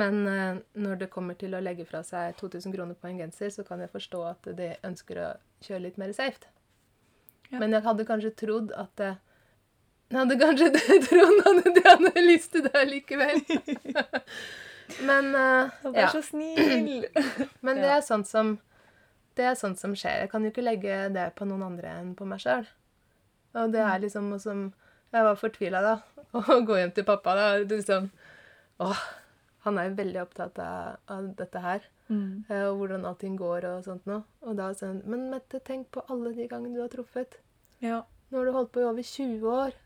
[0.00, 3.52] Men uh, når det kommer til å legge fra seg 2000 kroner på en genser,
[3.54, 5.30] så kan jeg forstå at de ønsker å
[5.64, 6.50] kjøre litt mer safe.
[7.50, 7.60] Ja.
[7.62, 9.16] Men jeg hadde kanskje trodd at uh,
[10.10, 10.70] Jeg hadde kanskje
[11.08, 13.40] trodd at de hadde lyst til det likevel.
[15.08, 16.12] Men uh, Vær ja.
[16.12, 17.06] så snill!
[17.64, 18.58] Men det er sånt som
[19.34, 20.24] det er sånt som skjer.
[20.24, 22.66] Jeg kan jo ikke legge det på noen andre enn på meg sjøl.
[23.54, 24.64] Og det er liksom noe som
[25.14, 25.92] Jeg var fortvila da.
[26.34, 27.44] Å gå hjem til pappa da.
[27.60, 28.08] og Liksom,
[28.82, 29.02] åh,
[29.64, 31.84] han er jo veldig opptatt av, av dette her.
[32.10, 32.44] Mm.
[32.50, 34.24] eh, Og hvordan allting går og sånt noe.
[34.44, 37.38] Og da sånn Men Mette, tenk på alle de gangene du har truffet.
[37.80, 38.02] Ja.
[38.30, 39.78] Nå har du holdt på i over 20 år.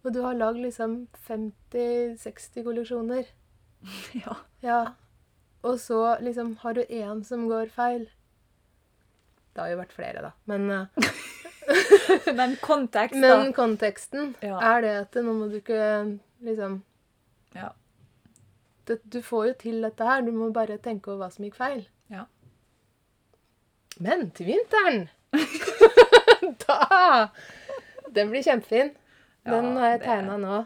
[0.00, 3.28] Og du har lagd liksom 50-60 kolleksjoner.
[4.24, 4.36] ja.
[4.64, 4.80] Ja.
[5.62, 8.08] Og så liksom har du én som går feil.
[9.52, 10.30] Det har jo vært flere, da.
[10.48, 11.10] Men, eh,
[12.38, 13.36] Men kontekst, da.
[13.42, 14.58] men konteksten Ja.
[14.74, 16.82] er det at nå må du ikke liksom
[17.54, 17.68] Ja.
[18.86, 20.22] det, Du får jo til dette her.
[20.26, 21.86] Du må bare tenke over hva som gikk feil.
[22.10, 22.24] Ja.
[24.00, 25.08] Men til vinteren
[26.66, 27.28] Da!
[28.10, 28.94] Den blir kjempefin.
[29.46, 30.60] Den har jeg det- tegna nå.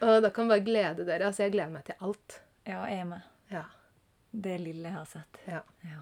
[0.00, 1.26] Og da kan bare glede dere.
[1.28, 2.40] Altså, jeg gleder meg til alt.
[2.66, 3.20] Ja, jeg er med.
[3.52, 3.62] Ja.
[4.32, 5.40] Det lille jeg har sett.
[5.46, 5.60] ja.
[5.84, 6.00] Ja.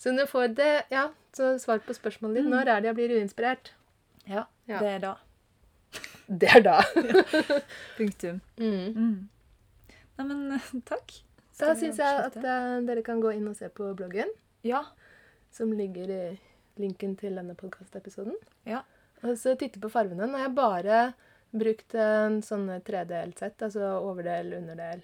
[0.00, 2.48] Så du får det Ja, så svar på spørsmålet ditt.
[2.50, 3.72] Når er det jeg blir uinspirert?
[4.28, 4.46] ja.
[4.70, 4.78] Ja.
[4.78, 5.14] Det er da.
[6.30, 6.76] Det er da.
[7.98, 8.36] Punktum.
[8.56, 8.94] Mm.
[8.94, 9.16] Mm.
[10.18, 11.16] Nei, men takk.
[11.52, 14.30] Skal da syns jeg at eh, dere kan gå inn og se på bloggen,
[14.64, 14.84] Ja.
[15.52, 16.22] som ligger i
[16.80, 18.36] linken til denne podkastepisoden.
[18.68, 18.84] Ja.
[19.24, 20.28] Og så titte på fargene.
[20.30, 21.00] Nå har jeg bare
[21.50, 25.02] brukt en sånn 3D-sett, altså overdel, underdel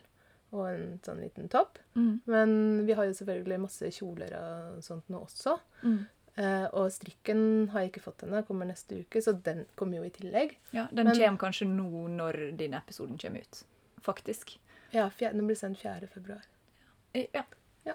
[0.57, 1.79] og en sånn liten topp.
[1.95, 2.21] Mm.
[2.27, 2.53] Men
[2.87, 5.59] vi har jo selvfølgelig masse kjoler og sånt nå også.
[5.83, 5.99] Mm.
[6.37, 10.05] Uh, og strikken har jeg ikke fått ennå, kommer neste uke, så den kommer jo
[10.05, 10.57] i tillegg.
[10.73, 10.87] ja.
[10.93, 13.63] Den Men- kommer kanskje nå når din episoden kommer ut.
[14.05, 14.59] Faktisk.
[14.93, 16.07] Ja, fjerde, Den blir sendt 4.
[16.13, 16.43] februar.
[17.15, 17.43] Ja.
[17.85, 17.95] Ja.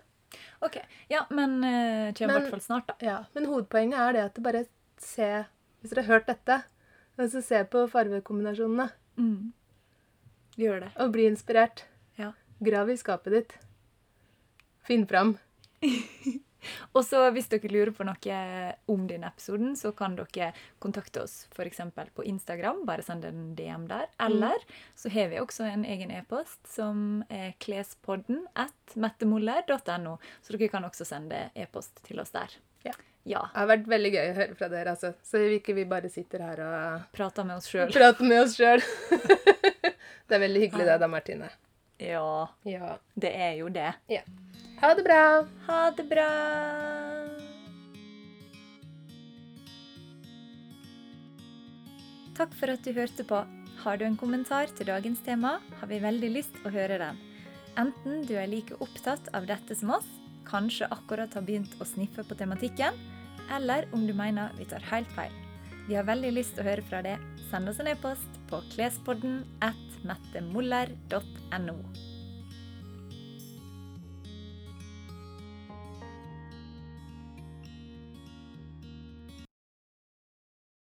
[0.62, 0.78] OK.
[1.09, 2.93] Ja, men uh, kommer i hvert fall snart, da.
[3.01, 4.66] Ja, Men hovedpoenget er det at det bare
[4.97, 5.45] se
[5.82, 6.64] Hvis dere har hørt dette,
[7.18, 9.51] så se på farvekombinasjonene Mm.
[10.57, 10.91] Gjør det.
[10.97, 11.84] og bli inspirert.
[12.62, 13.53] Grav i skapet ditt.
[14.86, 15.38] Finn fram.
[16.93, 18.41] Og så hvis dere lurer på noe
[18.91, 20.51] om denne episoden, så kan dere
[20.84, 21.82] kontakte oss f.eks.
[22.14, 22.84] på Instagram.
[22.86, 24.05] Bare send en DM der.
[24.22, 24.62] Eller
[24.93, 30.20] så har vi også en egen e-post som er klespodden at mettemoller.no.
[30.45, 32.53] Så dere kan også sende e-post til oss der.
[32.86, 32.93] Ja.
[33.24, 33.41] Ja.
[33.53, 35.16] Det har vært veldig gøy å høre fra dere, altså.
[35.26, 37.89] Så ikke vi bare sitter her og Prater med oss sjøl.
[37.93, 38.82] prater med oss sjøl.
[40.30, 41.51] det er veldig hyggelig det, da, Martine.
[42.02, 42.97] Ja, Ja.
[43.16, 43.93] det er jo det.
[44.10, 44.22] ja.
[44.82, 45.45] Ha det bra.
[45.68, 46.30] Ha det bra!
[52.38, 53.41] Takk for at du hørte på.
[53.84, 57.20] Har du en kommentar til dagens tema, har vi veldig lyst å høre den.
[57.82, 60.08] Enten du er like opptatt av dette som oss,
[60.47, 62.97] kanskje akkurat har begynt å sniffe på tematikken,
[63.56, 65.34] eller om du mener vi tar helt feil.
[65.88, 67.22] Vi har veldig lyst å høre fra deg.
[67.49, 71.76] Send oss en e-post på klespodden at mettemoller.no.